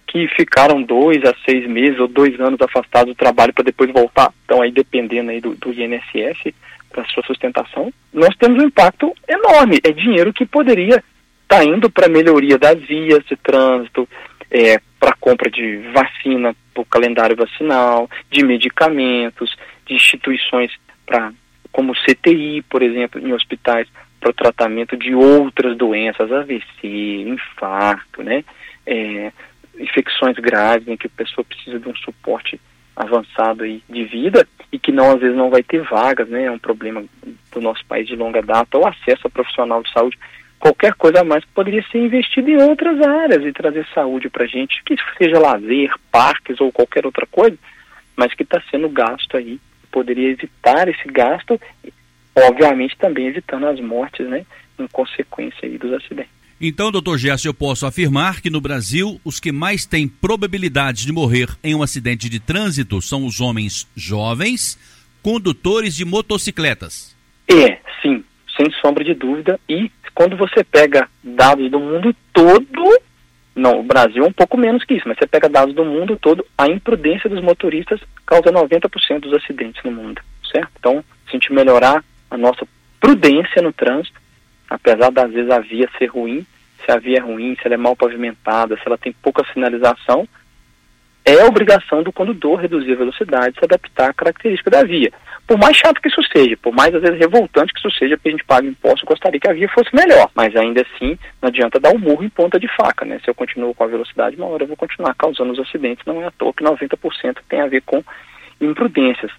que 0.08 0.28
ficaram 0.30 0.82
dois 0.82 1.24
a 1.26 1.34
seis 1.44 1.68
meses 1.68 2.00
ou 2.00 2.08
dois 2.08 2.40
anos 2.40 2.62
afastados 2.62 3.14
do 3.14 3.18
trabalho 3.18 3.54
para 3.54 3.66
depois 3.66 3.92
voltar, 3.92 4.32
então 4.46 4.62
aí 4.62 4.72
dependendo 4.72 5.32
aí 5.32 5.42
do, 5.42 5.56
do 5.56 5.74
INSS 5.74 6.54
para 6.90 7.06
sua 7.06 7.24
sustentação, 7.24 7.92
nós 8.14 8.34
temos 8.38 8.64
um 8.64 8.68
impacto 8.68 9.14
enorme. 9.28 9.80
É 9.84 9.92
dinheiro 9.92 10.32
que 10.32 10.46
poderia 10.46 11.04
estar 11.44 11.58
tá 11.58 11.64
indo 11.66 11.90
para 11.90 12.08
melhoria 12.08 12.58
das 12.58 12.80
vias 12.80 13.24
de 13.26 13.36
trânsito, 13.36 14.08
é, 14.52 14.80
para 15.00 15.16
compra 15.20 15.50
de 15.50 15.78
vacina 15.94 16.56
para 16.74 16.82
o 16.82 16.86
calendário 16.86 17.36
vacinal, 17.36 18.10
de 18.30 18.44
medicamentos, 18.44 19.56
de 19.86 19.96
instituições 19.96 20.72
para 21.06 21.32
como 21.72 21.94
CTI, 21.94 22.62
por 22.70 22.82
exemplo, 22.82 23.20
em 23.20 23.34
hospitais 23.34 23.88
para 24.20 24.30
o 24.30 24.34
tratamento 24.34 24.96
de 24.96 25.14
outras 25.14 25.76
doenças, 25.78 26.32
AVC, 26.32 26.64
infarto, 26.84 28.24
né? 28.24 28.46
É, 28.86 29.32
infecções 29.78 30.38
graves 30.38 30.88
em 30.88 30.96
que 30.96 31.08
a 31.08 31.18
pessoa 31.18 31.44
precisa 31.44 31.78
de 31.78 31.90
um 31.90 31.96
suporte 31.98 32.60
avançado 32.96 33.64
aí 33.64 33.84
de 33.90 34.06
vida 34.06 34.48
e 34.72 34.80
que 34.80 34.92
não 34.92 35.12
às 35.12 35.20
vezes 35.20 35.36
não 35.36 35.50
vai 35.50 35.62
ter 35.62 35.82
vagas, 35.82 36.30
né? 36.30 36.46
É 36.46 36.52
um 36.52 36.58
problema 36.58 37.04
do 37.52 37.62
nosso 37.62 37.86
país 37.86 38.08
de 38.08 38.16
longa 38.16 38.42
data, 38.42 38.78
o 38.78 38.88
acesso 38.88 39.28
a 39.28 39.30
profissional 39.30 39.84
de 39.84 39.92
saúde 39.92 40.18
qualquer 40.60 40.94
coisa 40.94 41.22
a 41.22 41.24
mais 41.24 41.44
que 41.44 41.52
poderia 41.52 41.84
ser 41.92 42.00
investido 42.00 42.50
em 42.50 42.58
outras 42.58 43.02
áreas 43.02 43.44
e 43.44 43.52
trazer 43.52 43.88
saúde 43.94 44.30
para 44.30 44.46
a 44.46 44.48
gente, 44.48 44.82
que 44.84 44.96
seja 45.18 45.40
lazer, 45.40 45.94
parques 46.12 46.60
ou 46.60 46.72
qualquer 46.72 47.06
outra 47.06 47.26
coisa, 47.28 47.58
mas 48.16 48.34
que 48.34 48.44
está 48.44 48.62
sendo 48.72 48.90
gasto 48.90 49.38
aí. 49.38 49.60
Poderia 49.92 50.30
evitar 50.30 50.88
esse 50.88 51.08
gasto, 51.08 51.60
obviamente 52.36 52.98
também 52.98 53.28
evitando 53.28 53.68
as 53.68 53.80
mortes, 53.80 54.28
né, 54.28 54.46
em 54.78 54.88
consequência 54.88 55.60
aí 55.64 55.78
dos 55.78 55.94
acidentes. 55.94 56.36
Então, 56.60 56.90
doutor 56.90 57.18
Gerson, 57.18 57.50
eu 57.50 57.54
posso 57.54 57.86
afirmar 57.86 58.42
que 58.42 58.50
no 58.50 58.62
Brasil 58.62 59.20
os 59.26 59.42
que 59.42 59.52
mais 59.52 59.86
têm 59.86 60.08
probabilidade 60.08 61.06
de 61.06 61.12
morrer 61.12 61.50
em 61.62 61.76
um 61.76 61.84
acidente 61.84 62.30
de 62.30 62.40
trânsito 62.40 63.02
são 63.02 63.26
os 63.26 63.42
homens 63.42 63.88
jovens, 63.96 64.80
condutores 65.22 65.96
de 65.96 66.06
motocicletas. 66.06 67.16
É, 67.50 67.78
sim, 68.02 68.24
sem 68.56 68.72
sombra 68.82 69.04
de 69.04 69.14
dúvida, 69.14 69.60
e 69.68 69.92
quando 70.16 70.38
você 70.38 70.64
pega 70.64 71.10
dados 71.22 71.70
do 71.70 71.80
mundo 71.80 72.16
todo, 72.34 72.66
Não, 73.56 73.80
o 73.80 73.84
Brasil 73.84 74.24
é 74.24 74.28
um 74.28 74.34
pouco 74.34 74.58
menos 74.58 74.84
que 74.84 74.96
isso, 74.96 75.08
mas 75.08 75.18
você 75.18 75.28
pega 75.28 75.48
dados 75.48 75.74
do 75.74 75.86
mundo 75.86 76.18
todo, 76.18 76.46
a 76.58 76.68
imprudência 76.68 77.30
dos 77.30 77.42
motoristas 77.42 78.02
causa 78.26 78.52
90% 78.52 79.20
dos 79.20 79.34
acidentes 79.34 79.82
no 79.84 79.92
mundo, 79.92 80.22
certo? 80.52 80.72
Então, 80.78 81.04
se 81.26 81.30
a 81.30 81.32
gente 81.32 81.54
melhorar 81.54 82.04
a 82.30 82.38
nossa 82.38 82.68
prudência 83.00 83.62
no 83.62 83.72
trânsito, 83.72 84.20
apesar 84.70 85.10
das 85.10 85.32
vezes 85.32 85.50
a 85.52 85.60
via 85.60 85.90
ser 85.98 86.08
ruim, 86.08 86.46
se 86.84 86.92
a 86.92 86.98
via 86.98 87.18
é 87.18 87.22
ruim, 87.22 87.56
se 87.56 87.66
ela 87.66 87.76
é 87.76 87.78
mal 87.78 87.96
pavimentada, 87.96 88.76
se 88.76 88.84
ela 88.86 88.98
tem 88.98 89.14
pouca 89.22 89.46
sinalização, 89.54 90.28
é 91.26 91.44
obrigação 91.44 92.04
do 92.04 92.14
condutor 92.14 92.60
reduzir 92.60 92.94
a 92.94 92.98
velocidade, 92.98 93.58
se 93.58 93.66
adaptar 93.66 94.12
à 94.12 94.14
característica 94.14 94.70
da 94.70 94.84
via. 94.84 95.12
Por 95.48 95.58
mais 95.58 95.76
chato 95.76 96.00
que 96.00 96.08
isso 96.08 96.22
seja, 96.32 96.56
por 96.58 96.72
mais 96.72 96.94
às 96.94 97.02
vezes 97.02 97.20
revoltante 97.20 97.74
que 97.74 97.80
isso 97.80 97.98
seja, 97.98 98.16
porque 98.16 98.30
a 98.30 98.32
gente 98.32 98.46
paga 98.46 98.68
imposto, 98.68 99.08
gostaria 99.08 99.40
que 99.40 99.50
a 99.50 99.54
via 99.54 99.68
fosse 99.70 99.90
melhor. 99.96 100.30
Mas 100.36 100.56
ainda 100.56 100.82
assim, 100.82 101.18
não 101.42 101.50
adianta 101.50 101.80
dar 101.80 101.92
o 101.92 101.96
um 101.96 102.00
murro 102.00 102.24
em 102.24 102.30
ponta 102.30 102.60
de 102.60 102.68
faca, 102.76 103.06
né? 103.06 103.20
Se 103.24 103.30
eu 103.30 103.34
continuo 103.34 103.74
com 103.74 103.84
a 103.84 103.88
velocidade, 103.88 104.36
uma 104.36 104.46
hora 104.46 104.64
eu 104.64 104.68
vou 104.68 104.78
continuar 104.78 105.16
causando 105.16 105.52
os 105.52 105.60
acidentes. 105.60 106.06
Não 106.06 106.22
é 106.22 106.28
à 106.28 106.32
toa 106.32 106.54
que 106.54 106.64
90% 106.64 107.38
tem 107.50 107.60
a 107.60 107.68
ver 107.68 107.82
com 107.82 108.04
imprudências. 108.62 109.32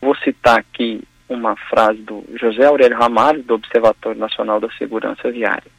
Vou 0.00 0.16
citar 0.16 0.58
aqui 0.58 1.02
uma 1.28 1.54
frase 1.54 2.00
do 2.00 2.24
José 2.34 2.64
Aurélio 2.64 2.98
Ramalho, 2.98 3.42
do 3.42 3.54
Observatório 3.54 4.18
Nacional 4.18 4.58
da 4.58 4.70
Segurança 4.72 5.30
Viária. 5.30 5.70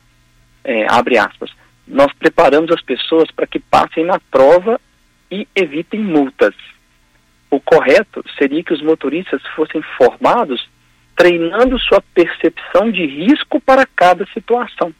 É, 0.63 0.85
abre 0.87 1.17
aspas. 1.17 1.51
Nós 1.87 2.13
preparamos 2.13 2.71
as 2.71 2.81
pessoas 2.81 3.29
para 3.31 3.47
que 3.47 3.59
passem 3.59 4.05
na 4.05 4.19
prova 4.31 4.79
e 5.31 5.47
evitem 5.55 6.01
multas. 6.01 6.53
O 7.49 7.59
correto 7.59 8.23
seria 8.37 8.63
que 8.63 8.73
os 8.73 8.81
motoristas 8.81 9.41
fossem 9.55 9.81
formados 9.97 10.69
treinando 11.15 11.79
sua 11.79 12.01
percepção 12.13 12.91
de 12.91 13.05
risco 13.05 13.59
para 13.61 13.85
cada 13.85 14.25
situação. 14.33 14.93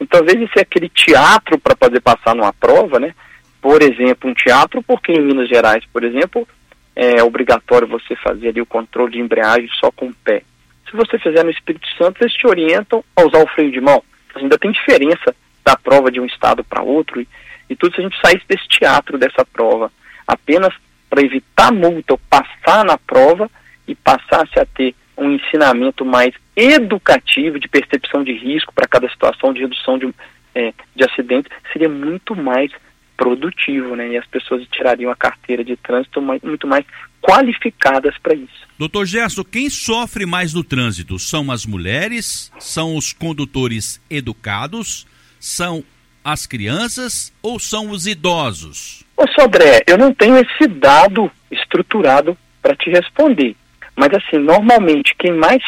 Então, 0.00 0.20
às 0.20 0.26
vezes, 0.32 0.50
é 0.56 0.60
aquele 0.60 0.88
teatro 0.88 1.58
para 1.58 1.76
poder 1.76 2.00
passar 2.00 2.34
numa 2.34 2.52
prova, 2.52 2.98
né? 2.98 3.14
Por 3.60 3.82
exemplo, 3.82 4.30
um 4.30 4.34
teatro, 4.34 4.82
porque 4.82 5.12
em 5.12 5.20
Minas 5.20 5.48
Gerais, 5.48 5.84
por 5.92 6.02
exemplo, 6.02 6.46
é 6.94 7.22
obrigatório 7.22 7.86
você 7.86 8.14
fazer 8.16 8.48
ali 8.48 8.60
o 8.60 8.66
controle 8.66 9.12
de 9.12 9.20
embreagem 9.20 9.68
só 9.80 9.90
com 9.90 10.06
o 10.06 10.14
pé. 10.14 10.42
Se 10.90 10.96
você 10.96 11.18
fizer 11.18 11.44
no 11.44 11.50
Espírito 11.50 11.86
Santo, 11.96 12.22
eles 12.22 12.34
te 12.34 12.46
orientam 12.46 13.02
a 13.16 13.22
usar 13.22 13.42
o 13.42 13.48
freio 13.48 13.70
de 13.70 13.80
mão. 13.80 14.02
Ainda 14.34 14.58
tem 14.58 14.70
diferença 14.72 15.34
da 15.64 15.76
prova 15.76 16.10
de 16.10 16.20
um 16.20 16.26
estado 16.26 16.62
para 16.64 16.82
outro. 16.82 17.20
E 17.20 17.28
e 17.68 17.76
tudo 17.76 17.94
se 17.94 18.00
a 18.00 18.04
gente 18.04 18.20
saísse 18.20 18.44
desse 18.48 18.68
teatro, 18.68 19.18
dessa 19.18 19.44
prova, 19.44 19.90
apenas 20.26 20.74
para 21.08 21.22
evitar 21.22 21.72
multa 21.72 22.14
ou 22.14 22.20
passar 22.30 22.84
na 22.84 22.96
prova 22.96 23.50
e 23.86 23.94
passasse 23.94 24.58
a 24.58 24.64
ter 24.64 24.94
um 25.16 25.32
ensinamento 25.32 26.04
mais 26.04 26.34
educativo 26.56 27.58
de 27.58 27.68
percepção 27.68 28.24
de 28.24 28.32
risco 28.32 28.72
para 28.72 28.86
cada 28.86 29.08
situação, 29.08 29.52
de 29.52 29.60
redução 29.60 29.98
de, 29.98 30.12
é, 30.54 30.72
de 30.94 31.04
acidentes, 31.04 31.50
seria 31.72 31.88
muito 31.88 32.34
mais 32.34 32.70
produtivo, 33.16 33.94
né? 33.94 34.08
E 34.08 34.16
as 34.16 34.26
pessoas 34.26 34.66
tirariam 34.68 35.10
a 35.10 35.16
carteira 35.16 35.62
de 35.62 35.76
trânsito 35.76 36.20
mais, 36.20 36.42
muito 36.42 36.66
mais 36.66 36.84
qualificadas 37.20 38.16
para 38.18 38.34
isso. 38.34 38.66
Doutor 38.78 39.06
Gerson, 39.06 39.44
quem 39.44 39.70
sofre 39.70 40.26
mais 40.26 40.52
no 40.52 40.64
trânsito? 40.64 41.18
São 41.18 41.50
as 41.50 41.64
mulheres? 41.64 42.50
São 42.58 42.96
os 42.96 43.12
condutores 43.12 44.00
educados? 44.10 45.06
São 45.38 45.84
as 46.24 46.46
crianças 46.46 47.32
ou 47.42 47.58
são 47.58 47.90
os 47.90 48.06
idosos? 48.06 49.04
Ô 49.16 49.26
Sodré, 49.28 49.82
eu 49.86 49.98
não 49.98 50.12
tenho 50.12 50.36
esse 50.36 50.66
dado 50.68 51.30
estruturado 51.50 52.36
para 52.60 52.76
te 52.76 52.90
responder. 52.90 53.56
Mas 53.96 54.08
assim, 54.14 54.38
normalmente 54.38 55.14
quem 55.16 55.32
mais 55.32 55.62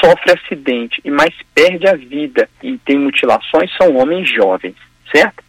sofre 0.00 0.32
acidente 0.32 1.00
e 1.04 1.10
mais 1.10 1.34
perde 1.54 1.86
a 1.86 1.94
vida 1.94 2.48
e 2.62 2.78
tem 2.78 2.98
mutilações 2.98 3.70
são 3.76 3.96
homens 3.96 4.28
jovens, 4.28 4.74
certo? 5.12 5.42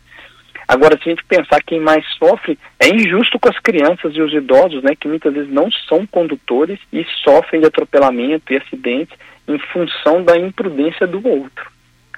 Agora, 0.67 0.97
se 0.97 1.09
a 1.09 1.11
gente 1.11 1.25
pensar 1.25 1.61
quem 1.63 1.79
mais 1.79 2.05
sofre, 2.17 2.57
é 2.79 2.87
injusto 2.87 3.37
com 3.37 3.49
as 3.49 3.59
crianças 3.59 4.15
e 4.15 4.21
os 4.21 4.33
idosos, 4.33 4.81
né, 4.81 4.95
que 4.95 5.07
muitas 5.07 5.33
vezes 5.33 5.51
não 5.51 5.69
são 5.89 6.05
condutores 6.05 6.79
e 6.93 7.05
sofrem 7.23 7.59
de 7.59 7.67
atropelamento 7.67 8.53
e 8.53 8.57
acidentes 8.57 9.17
em 9.47 9.59
função 9.59 10.23
da 10.23 10.37
imprudência 10.37 11.05
do 11.05 11.25
outro 11.27 11.69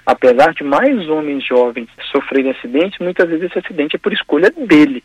apesar 0.05 0.53
de 0.53 0.63
mais 0.63 1.07
homens 1.07 1.45
jovens 1.45 1.87
sofrerem 2.11 2.51
acidentes, 2.51 2.99
muitas 2.99 3.29
vezes 3.29 3.45
esse 3.45 3.59
acidente 3.59 3.95
é 3.95 3.99
por 3.99 4.13
escolha 4.13 4.51
dele. 4.51 5.03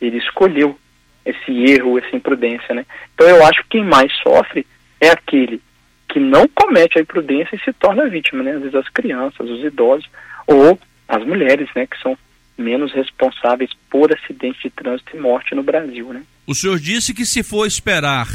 Ele 0.00 0.18
escolheu 0.18 0.78
esse 1.24 1.52
erro, 1.70 1.98
essa 1.98 2.14
imprudência, 2.14 2.74
né? 2.74 2.84
Então 3.14 3.26
eu 3.28 3.44
acho 3.44 3.62
que 3.62 3.70
quem 3.70 3.84
mais 3.84 4.12
sofre 4.22 4.66
é 5.00 5.10
aquele 5.10 5.60
que 6.08 6.18
não 6.18 6.48
comete 6.48 6.98
a 6.98 7.02
imprudência 7.02 7.54
e 7.54 7.60
se 7.60 7.72
torna 7.72 8.08
vítima, 8.08 8.42
né? 8.42 8.52
Às 8.52 8.60
vezes 8.60 8.74
as 8.74 8.88
crianças, 8.88 9.48
os 9.48 9.64
idosos 9.64 10.08
ou 10.46 10.78
as 11.08 11.24
mulheres, 11.24 11.68
né? 11.74 11.86
Que 11.86 12.00
são 12.00 12.16
menos 12.58 12.92
responsáveis 12.92 13.70
por 13.88 14.12
acidentes 14.12 14.60
de 14.62 14.70
trânsito 14.70 15.16
e 15.16 15.20
morte 15.20 15.54
no 15.54 15.62
Brasil, 15.62 16.12
né? 16.12 16.22
O 16.46 16.54
senhor 16.54 16.78
disse 16.78 17.14
que 17.14 17.24
se 17.24 17.42
for 17.42 17.66
esperar 17.66 18.26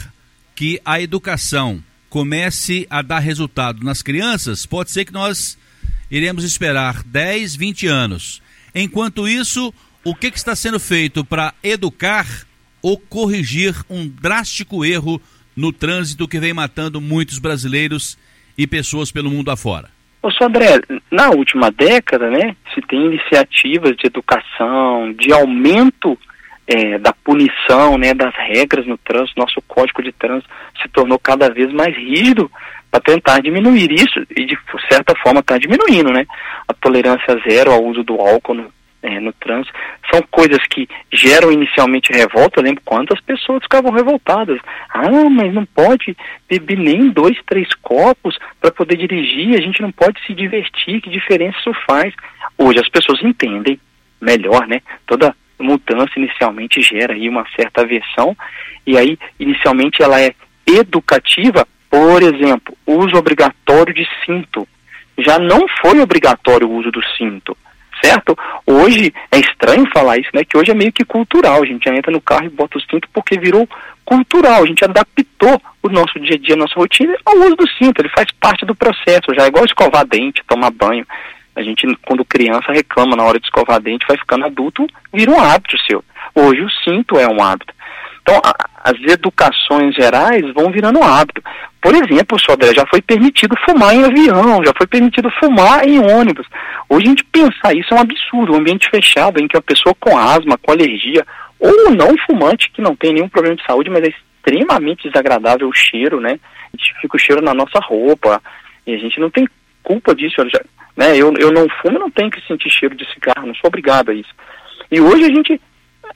que 0.55 0.79
a 0.85 1.01
educação 1.01 1.83
comece 2.09 2.87
a 2.89 3.01
dar 3.01 3.19
resultado 3.19 3.83
nas 3.83 4.01
crianças, 4.01 4.65
pode 4.65 4.89
ser 4.89 5.03
que 5.03 5.11
nós 5.11 5.57
iremos 6.09 6.43
esperar 6.43 7.03
10, 7.03 7.55
20 7.55 7.87
anos. 7.87 8.41
Enquanto 8.73 9.27
isso, 9.27 9.73
o 10.03 10.13
que, 10.13 10.31
que 10.31 10.37
está 10.37 10.55
sendo 10.55 10.79
feito 10.79 11.23
para 11.23 11.53
educar 11.63 12.25
ou 12.81 12.97
corrigir 12.97 13.73
um 13.89 14.07
drástico 14.07 14.85
erro 14.85 15.21
no 15.55 15.71
trânsito 15.71 16.27
que 16.27 16.39
vem 16.39 16.53
matando 16.53 17.01
muitos 17.01 17.39
brasileiros 17.39 18.17
e 18.57 18.67
pessoas 18.67 19.11
pelo 19.11 19.31
mundo 19.31 19.49
afora? 19.49 19.89
Ô, 20.21 20.29
André, 20.43 20.81
na 21.11 21.29
última 21.29 21.71
década, 21.71 22.29
né, 22.29 22.55
se 22.73 22.81
tem 22.81 23.05
iniciativas 23.05 23.95
de 23.95 24.07
educação, 24.07 25.13
de 25.13 25.31
aumento 25.31 26.17
é, 26.67 26.97
da 26.97 27.13
punição, 27.13 27.97
né, 27.97 28.13
das 28.13 28.33
regras 28.35 28.87
no 28.87 28.97
trânsito, 28.97 29.39
nosso 29.39 29.61
código 29.67 30.01
de 30.01 30.11
trânsito 30.11 30.49
se 30.81 30.89
tornou 30.89 31.19
cada 31.19 31.49
vez 31.49 31.71
mais 31.71 31.95
rígido 31.95 32.51
para 32.95 32.99
tentar 32.99 33.41
diminuir 33.41 33.91
isso 33.91 34.25
e 34.35 34.45
de 34.45 34.57
certa 34.89 35.13
forma 35.15 35.41
está 35.41 35.57
diminuindo, 35.57 36.11
né? 36.11 36.25
A 36.67 36.73
tolerância 36.73 37.37
zero 37.47 37.71
ao 37.71 37.83
uso 37.83 38.03
do 38.03 38.13
álcool 38.21 38.53
no, 38.53 38.73
é, 39.03 39.19
no 39.19 39.33
trânsito 39.33 39.73
são 40.09 40.21
coisas 40.31 40.59
que 40.69 40.87
geram 41.11 41.51
inicialmente 41.51 42.13
revolta. 42.13 42.59
Eu 42.59 42.63
lembro 42.63 42.81
quantas 42.85 43.19
pessoas 43.21 43.63
ficavam 43.63 43.91
revoltadas. 43.91 44.59
Ah, 44.89 45.29
mas 45.29 45.53
não 45.53 45.65
pode 45.65 46.15
beber 46.47 46.77
nem 46.77 47.09
dois, 47.09 47.37
três 47.45 47.67
copos 47.81 48.37
para 48.61 48.71
poder 48.71 48.95
dirigir. 48.95 49.57
A 49.57 49.61
gente 49.61 49.81
não 49.81 49.91
pode 49.91 50.23
se 50.25 50.33
divertir. 50.33 51.01
Que 51.01 51.09
diferença 51.09 51.57
isso 51.59 51.73
faz? 51.85 52.13
Hoje 52.57 52.79
as 52.79 52.89
pessoas 52.89 53.21
entendem 53.21 53.77
melhor, 54.21 54.67
né? 54.67 54.81
Toda 55.05 55.35
mudança 55.59 56.11
inicialmente 56.15 56.81
gera 56.81 57.13
aí 57.13 57.27
uma 57.27 57.45
certa 57.55 57.81
aversão 57.81 58.35
e 58.85 58.97
aí 58.97 59.17
inicialmente 59.39 60.01
ela 60.01 60.21
é 60.21 60.33
educativa 60.67 61.65
por 61.95 62.21
exemplo, 62.21 62.75
uso 62.85 63.15
obrigatório 63.15 63.93
de 63.93 64.05
cinto. 64.25 64.67
Já 65.17 65.39
não 65.39 65.65
foi 65.81 66.01
obrigatório 66.01 66.67
o 66.67 66.73
uso 66.73 66.91
do 66.91 67.01
cinto, 67.17 67.55
certo? 68.03 68.37
Hoje 68.67 69.13
é 69.31 69.39
estranho 69.39 69.89
falar 69.93 70.17
isso, 70.17 70.29
né? 70.33 70.43
Que 70.43 70.57
hoje 70.57 70.71
é 70.71 70.73
meio 70.73 70.91
que 70.91 71.05
cultural. 71.05 71.63
A 71.63 71.65
gente 71.65 71.85
já 71.85 71.95
entra 71.95 72.11
no 72.11 72.19
carro 72.19 72.47
e 72.47 72.49
bota 72.49 72.77
o 72.77 72.81
cinto 72.81 73.07
porque 73.13 73.39
virou 73.39 73.65
cultural. 74.03 74.63
A 74.63 74.65
gente 74.65 74.83
adaptou 74.83 75.61
o 75.81 75.87
nosso 75.87 76.19
dia 76.19 76.35
a 76.35 76.37
dia, 76.37 76.55
a 76.55 76.57
nossa 76.57 76.75
rotina 76.75 77.15
ao 77.25 77.37
uso 77.37 77.55
do 77.55 77.69
cinto. 77.77 78.01
Ele 78.01 78.09
faz 78.09 78.29
parte 78.41 78.65
do 78.65 78.75
processo. 78.75 79.33
Já 79.33 79.45
é 79.45 79.47
igual 79.47 79.63
escovar 79.63 80.05
dente, 80.05 80.43
tomar 80.45 80.71
banho. 80.71 81.07
A 81.55 81.63
gente, 81.63 81.87
quando 82.05 82.25
criança, 82.25 82.73
reclama 82.73 83.15
na 83.15 83.23
hora 83.23 83.39
de 83.39 83.45
escovar 83.45 83.79
dente, 83.79 84.05
vai 84.05 84.17
ficando 84.17 84.45
adulto, 84.45 84.85
vira 85.13 85.31
um 85.31 85.39
hábito 85.39 85.77
seu. 85.87 86.03
Hoje 86.35 86.59
o 86.59 86.69
cinto 86.83 87.17
é 87.17 87.25
um 87.25 87.41
hábito. 87.41 87.73
Então, 88.25 88.41
a, 88.43 88.55
as 88.83 88.99
educações 89.03 89.93
gerais 89.93 90.41
vão 90.55 90.71
virando 90.71 91.03
hábito. 91.03 91.43
Por 91.79 91.93
exemplo, 91.93 92.39
Sodré, 92.39 92.73
já 92.73 92.83
foi 92.87 92.99
permitido 92.99 93.55
fumar 93.63 93.93
em 93.93 94.03
avião, 94.03 94.63
já 94.65 94.73
foi 94.75 94.87
permitido 94.87 95.29
fumar 95.39 95.87
em 95.87 95.99
ônibus. 95.99 96.47
Hoje 96.89 97.05
a 97.05 97.09
gente 97.09 97.23
pensar 97.25 97.75
isso 97.75 97.93
é 97.93 97.97
um 97.97 98.01
absurdo, 98.01 98.53
um 98.53 98.57
ambiente 98.57 98.89
fechado 98.89 99.39
em 99.39 99.47
que 99.47 99.55
uma 99.55 99.61
pessoa 99.61 99.93
com 99.99 100.17
asma, 100.17 100.57
com 100.57 100.71
alergia, 100.71 101.23
ou 101.59 101.91
não 101.91 102.17
fumante, 102.25 102.71
que 102.71 102.81
não 102.81 102.95
tem 102.95 103.13
nenhum 103.13 103.29
problema 103.29 103.55
de 103.55 103.63
saúde, 103.63 103.91
mas 103.91 104.03
é 104.03 104.09
extremamente 104.09 105.07
desagradável 105.07 105.69
o 105.69 105.73
cheiro, 105.73 106.19
né? 106.19 106.39
A 106.73 106.77
gente 106.77 106.99
fica 106.99 107.15
o 107.15 107.19
cheiro 107.19 107.43
na 107.43 107.53
nossa 107.53 107.79
roupa, 107.79 108.41
e 108.87 108.95
a 108.95 108.97
gente 108.97 109.19
não 109.19 109.29
tem 109.29 109.47
culpa 109.83 110.15
disso, 110.15 110.35
já, 110.51 110.61
né? 110.97 111.15
Eu, 111.15 111.31
eu 111.37 111.51
não 111.51 111.67
fumo, 111.81 111.99
não 111.99 112.09
tenho 112.09 112.31
que 112.31 112.41
sentir 112.47 112.71
cheiro 112.71 112.95
de 112.95 113.05
cigarro, 113.13 113.45
não 113.45 113.53
sou 113.53 113.67
obrigado 113.67 114.09
a 114.09 114.13
isso. 114.15 114.33
E 114.91 114.99
hoje 114.99 115.25
a 115.25 115.29
gente 115.29 115.61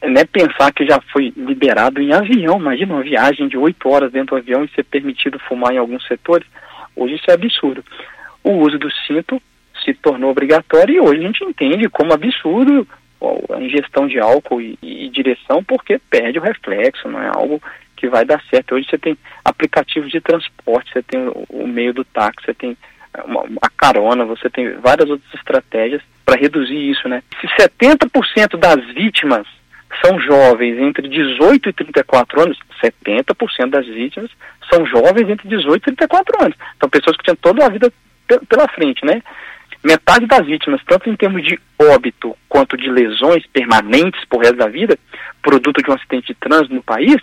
né, 0.02 0.26
pensar 0.26 0.72
que 0.74 0.86
já 0.86 1.00
foi 1.12 1.34
liberado 1.36 2.02
em 2.02 2.14
avião, 2.14 2.60
imagina 2.60 2.94
uma 2.94 3.04
viagem 3.04 3.48
de 3.48 3.58
oito 3.58 3.90
horas 3.90 4.12
dentro 4.12 4.36
do 4.36 4.40
avião 4.40 4.64
e 4.64 4.70
ser 4.70 4.84
permitido 4.84 5.40
fumar 5.40 5.74
em 5.74 5.78
alguns 5.78 6.06
setores, 6.08 6.48
hoje 6.96 7.16
isso 7.16 7.30
é 7.30 7.34
absurdo. 7.34 7.84
O 8.44 8.52
uso 8.54 8.78
do 8.78 8.90
cinto 9.08 9.42
se 9.84 9.94
tornou 9.94 10.32
obrigatório 10.32 10.96
e 10.96 11.00
hoje 11.00 11.20
a 11.20 11.28
gente 11.28 11.44
entende 11.44 11.90
como 11.90 12.14
absurdo 12.14 12.88
a 13.54 13.62
ingestão 13.62 14.08
de 14.08 14.20
álcool 14.20 14.62
e, 14.62 14.78
e 14.82 15.10
direção 15.10 15.64
porque 15.64 16.00
perde 16.10 16.40
o 16.40 16.42
reflexo, 16.42 17.10
não 17.10 17.22
é 17.22 17.28
algo 17.28 17.62
que 17.96 18.08
vai 18.08 18.24
dar 18.24 18.42
certo. 18.50 18.76
Hoje 18.76 18.88
você 18.90 18.98
tem 18.98 19.18
aplicativos 19.44 20.10
de 20.10 20.22
transporte, 20.22 20.92
você 20.92 21.04
tem 21.04 21.28
o, 21.28 21.46
o 21.50 21.68
meio 21.68 21.94
do 21.94 22.06
táxi, 22.06 22.46
você 22.46 22.54
tem 22.54 22.78
uma, 23.26 23.44
a 23.62 23.70
carona, 23.70 24.24
você 24.24 24.50
tem 24.50 24.72
várias 24.76 25.10
outras 25.10 25.34
estratégias 25.34 26.02
para 26.26 26.40
reduzir 26.40 26.78
isso, 26.78 27.10
né? 27.10 27.22
Se 27.42 27.48
70% 27.48 28.58
das 28.58 28.86
vítimas 28.94 29.46
são 30.04 30.20
jovens 30.20 30.78
entre 30.80 31.08
18 31.08 31.70
e 31.70 31.74
34 31.74 32.42
anos, 32.42 32.58
70% 32.82 33.70
das 33.70 33.86
vítimas 33.86 34.30
são 34.72 34.86
jovens 34.86 35.30
entre 35.30 35.48
18 35.48 35.82
e 35.82 35.96
34 35.96 36.44
anos. 36.44 36.58
Então, 36.78 36.90
pessoas 36.90 37.18
que 37.18 37.24
tinham 37.24 37.36
toda 37.36 37.66
a 37.66 37.70
vida 37.70 37.92
pela 38.48 38.68
frente, 38.68 39.04
né? 39.04 39.22
Metade 39.84 40.28
das 40.28 40.46
vítimas, 40.46 40.82
tanto 40.86 41.10
em 41.10 41.16
termos 41.16 41.44
de 41.44 41.60
óbito 41.80 42.36
quanto 42.48 42.78
de 42.78 42.90
lesões 42.90 43.46
permanentes 43.48 44.24
por 44.30 44.42
resto 44.42 44.58
da 44.58 44.68
vida, 44.68 44.98
produto 45.42 45.82
de 45.82 45.90
um 45.90 45.94
acidente 45.94 46.28
de 46.28 46.36
trânsito 46.36 46.76
no 46.76 46.84
país, 46.84 47.18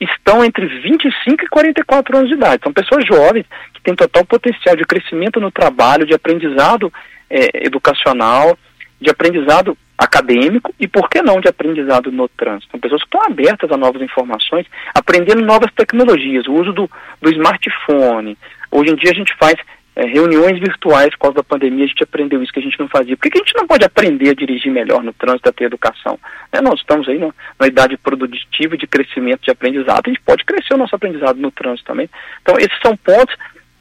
estão 0.00 0.44
entre 0.44 0.66
25 0.66 1.44
e 1.44 1.48
44 1.48 2.16
anos 2.16 2.28
de 2.28 2.36
idade. 2.36 2.62
São 2.62 2.72
pessoas 2.72 3.04
jovens 3.04 3.44
que 3.74 3.82
têm 3.82 3.96
total 3.96 4.24
potencial 4.24 4.76
de 4.76 4.84
crescimento 4.84 5.40
no 5.40 5.50
trabalho, 5.50 6.06
de 6.06 6.14
aprendizado 6.14 6.92
é, 7.28 7.66
educacional, 7.66 8.56
de 9.00 9.10
aprendizado 9.10 9.76
acadêmico 9.96 10.72
e, 10.78 10.86
por 10.86 11.08
que 11.08 11.20
não, 11.20 11.40
de 11.40 11.48
aprendizado 11.48 12.12
no 12.12 12.28
trânsito. 12.28 12.70
São 12.70 12.80
pessoas 12.80 13.02
que 13.02 13.08
estão 13.08 13.22
abertas 13.24 13.70
a 13.70 13.76
novas 13.76 14.00
informações, 14.00 14.66
aprendendo 14.94 15.44
novas 15.44 15.72
tecnologias, 15.72 16.46
o 16.46 16.52
uso 16.52 16.72
do, 16.72 16.90
do 17.20 17.30
smartphone. 17.30 18.38
Hoje 18.70 18.92
em 18.92 18.96
dia 18.96 19.10
a 19.10 19.14
gente 19.14 19.34
faz 19.36 19.56
é, 19.96 20.06
reuniões 20.06 20.60
virtuais 20.60 21.10
por 21.10 21.22
causa 21.22 21.36
da 21.38 21.42
pandemia, 21.42 21.84
a 21.84 21.88
gente 21.88 22.04
aprendeu 22.04 22.40
isso 22.40 22.52
que 22.52 22.60
a 22.60 22.62
gente 22.62 22.78
não 22.78 22.88
fazia. 22.88 23.16
Por 23.16 23.22
que, 23.22 23.30
que 23.30 23.38
a 23.38 23.44
gente 23.44 23.56
não 23.56 23.66
pode 23.66 23.84
aprender 23.84 24.30
a 24.30 24.34
dirigir 24.34 24.70
melhor 24.70 25.02
no 25.02 25.12
trânsito, 25.12 25.48
a 25.48 25.52
ter 25.52 25.64
educação? 25.64 26.16
É, 26.52 26.60
nós 26.60 26.78
estamos 26.78 27.08
aí 27.08 27.18
na 27.18 27.66
idade 27.66 27.96
produtiva 27.96 28.76
de 28.76 28.86
crescimento 28.86 29.42
de 29.42 29.50
aprendizado, 29.50 30.02
a 30.06 30.10
gente 30.10 30.22
pode 30.22 30.44
crescer 30.44 30.74
o 30.74 30.78
nosso 30.78 30.94
aprendizado 30.94 31.38
no 31.38 31.50
trânsito 31.50 31.88
também. 31.88 32.08
Então, 32.40 32.56
esses 32.56 32.78
são 32.80 32.96
pontos 32.96 33.34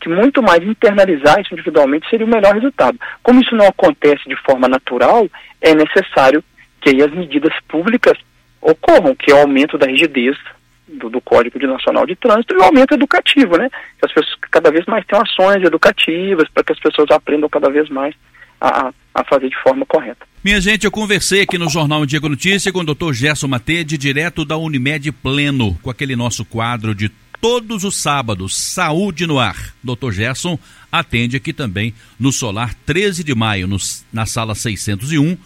que 0.08 0.16
muito 0.16 0.42
mais 0.42 0.64
internalizar 0.64 1.40
isso 1.42 1.54
individualmente 1.54 2.10
seria 2.10 2.26
o 2.26 2.30
melhor 2.30 2.54
resultado. 2.54 2.98
Como 3.22 3.42
isso 3.42 3.56
não 3.56 3.68
acontece 3.68 4.28
de 4.28 4.36
forma 4.38 4.68
natural, 4.68 5.28
é 5.62 5.76
necessário 5.76 6.44
que 6.80 7.02
as 7.02 7.12
medidas 7.12 7.54
públicas 7.68 8.18
ocorram, 8.62 9.14
que 9.16 9.32
é 9.32 9.36
o 9.36 9.40
aumento 9.40 9.78
da 9.78 9.88
rigidez 9.88 10.38
do, 10.88 11.10
do, 11.10 11.20
Código 11.20 11.60
de 11.60 11.68
Nacional 11.68 12.06
de 12.06 12.16
Trânsito 12.16 12.54
e 12.54 12.58
o 12.58 12.64
aumento 12.64 12.94
educativo, 12.94 13.58
né? 13.58 13.70
Que 14.00 14.06
as 14.06 14.14
pessoas 14.14 14.36
cada 14.50 14.72
vez 14.72 14.86
mais 14.86 15.06
tenham 15.06 15.22
ações 15.22 15.62
educativas 15.64 16.48
para 16.54 16.64
que 16.64 16.72
as 16.72 16.80
pessoas 16.80 17.12
aprendam 17.12 17.50
cada 17.50 17.70
vez 17.70 17.90
mais 17.90 18.16
a, 18.62 18.92
a 19.14 19.24
fazer 19.26 19.50
de 19.50 19.58
forma 19.62 19.86
correta. 19.86 20.26
Minha 20.44 20.62
gente, 20.62 20.86
eu 20.86 20.92
conversei 20.92 21.42
aqui 21.42 21.58
no 21.58 21.70
Jornal 21.70 22.06
Diego 22.06 22.30
Notícia 22.30 22.72
com 22.72 22.80
o 22.80 22.86
Dr. 22.86 23.12
Gerson 23.12 23.48
Matede, 23.48 23.98
direto 23.98 24.46
da 24.46 24.56
Unimed 24.56 25.12
Pleno, 25.12 25.78
com 25.84 25.90
aquele 25.90 26.16
nosso 26.16 26.46
quadro 26.46 26.96
de 26.96 27.12
todos 27.42 27.84
os 27.84 27.96
sábados, 27.96 28.56
Saúde 28.56 29.26
no 29.28 29.40
Ar. 29.40 29.74
Dr. 29.84 30.12
Gerson 30.12 30.58
atende 30.92 31.38
aqui 31.38 31.54
também 31.54 31.94
no 32.20 32.32
Solar 32.32 32.74
13 32.86 33.24
de 33.24 33.36
maio, 33.36 33.68
no, 33.68 33.78
na 34.12 34.26
sala 34.26 34.56
601, 34.56 35.38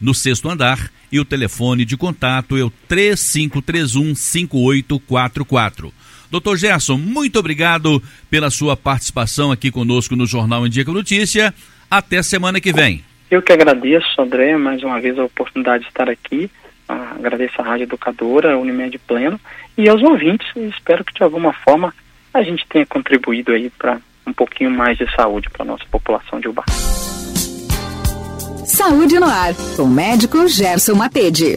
no 0.00 0.14
sexto 0.14 0.48
andar, 0.48 0.90
e 1.10 1.18
o 1.18 1.24
telefone 1.24 1.84
de 1.84 1.96
contato 1.96 2.56
é 2.56 2.62
o 2.62 2.70
3531 2.88 4.14
5844. 4.14 5.92
Doutor 6.30 6.56
Gerson, 6.58 6.98
muito 6.98 7.38
obrigado 7.38 8.02
pela 8.30 8.50
sua 8.50 8.76
participação 8.76 9.50
aqui 9.50 9.70
conosco 9.70 10.14
no 10.14 10.26
Jornal 10.26 10.66
Indica 10.66 10.92
Notícia. 10.92 11.54
Até 11.90 12.22
semana 12.22 12.60
que 12.60 12.72
vem. 12.72 13.02
Eu 13.30 13.40
que 13.40 13.52
agradeço, 13.52 14.20
André, 14.20 14.56
mais 14.56 14.82
uma 14.82 15.00
vez 15.00 15.18
a 15.18 15.24
oportunidade 15.24 15.84
de 15.84 15.88
estar 15.88 16.08
aqui. 16.08 16.50
Ah, 16.86 17.14
agradeço 17.16 17.60
a 17.60 17.64
Rádio 17.64 17.84
Educadora, 17.84 18.58
Unimed 18.58 18.98
Pleno 18.98 19.40
e 19.78 19.88
aos 19.88 20.02
ouvintes. 20.02 20.46
espero 20.56 21.04
que 21.04 21.14
de 21.14 21.22
alguma 21.22 21.52
forma 21.52 21.94
a 22.34 22.42
gente 22.42 22.66
tenha 22.68 22.84
contribuído 22.84 23.52
aí 23.52 23.70
para 23.70 23.98
um 24.26 24.32
pouquinho 24.32 24.70
mais 24.70 24.98
de 24.98 25.10
saúde 25.14 25.48
para 25.48 25.62
a 25.62 25.66
nossa 25.66 25.84
população 25.90 26.40
de 26.40 26.48
Ubar. 26.48 26.66
Saúde 28.66 29.18
no 29.18 29.26
ar, 29.26 29.54
com 29.76 29.84
o 29.84 29.88
médico 29.88 30.46
Gerson 30.46 30.94
Matede. 30.94 31.56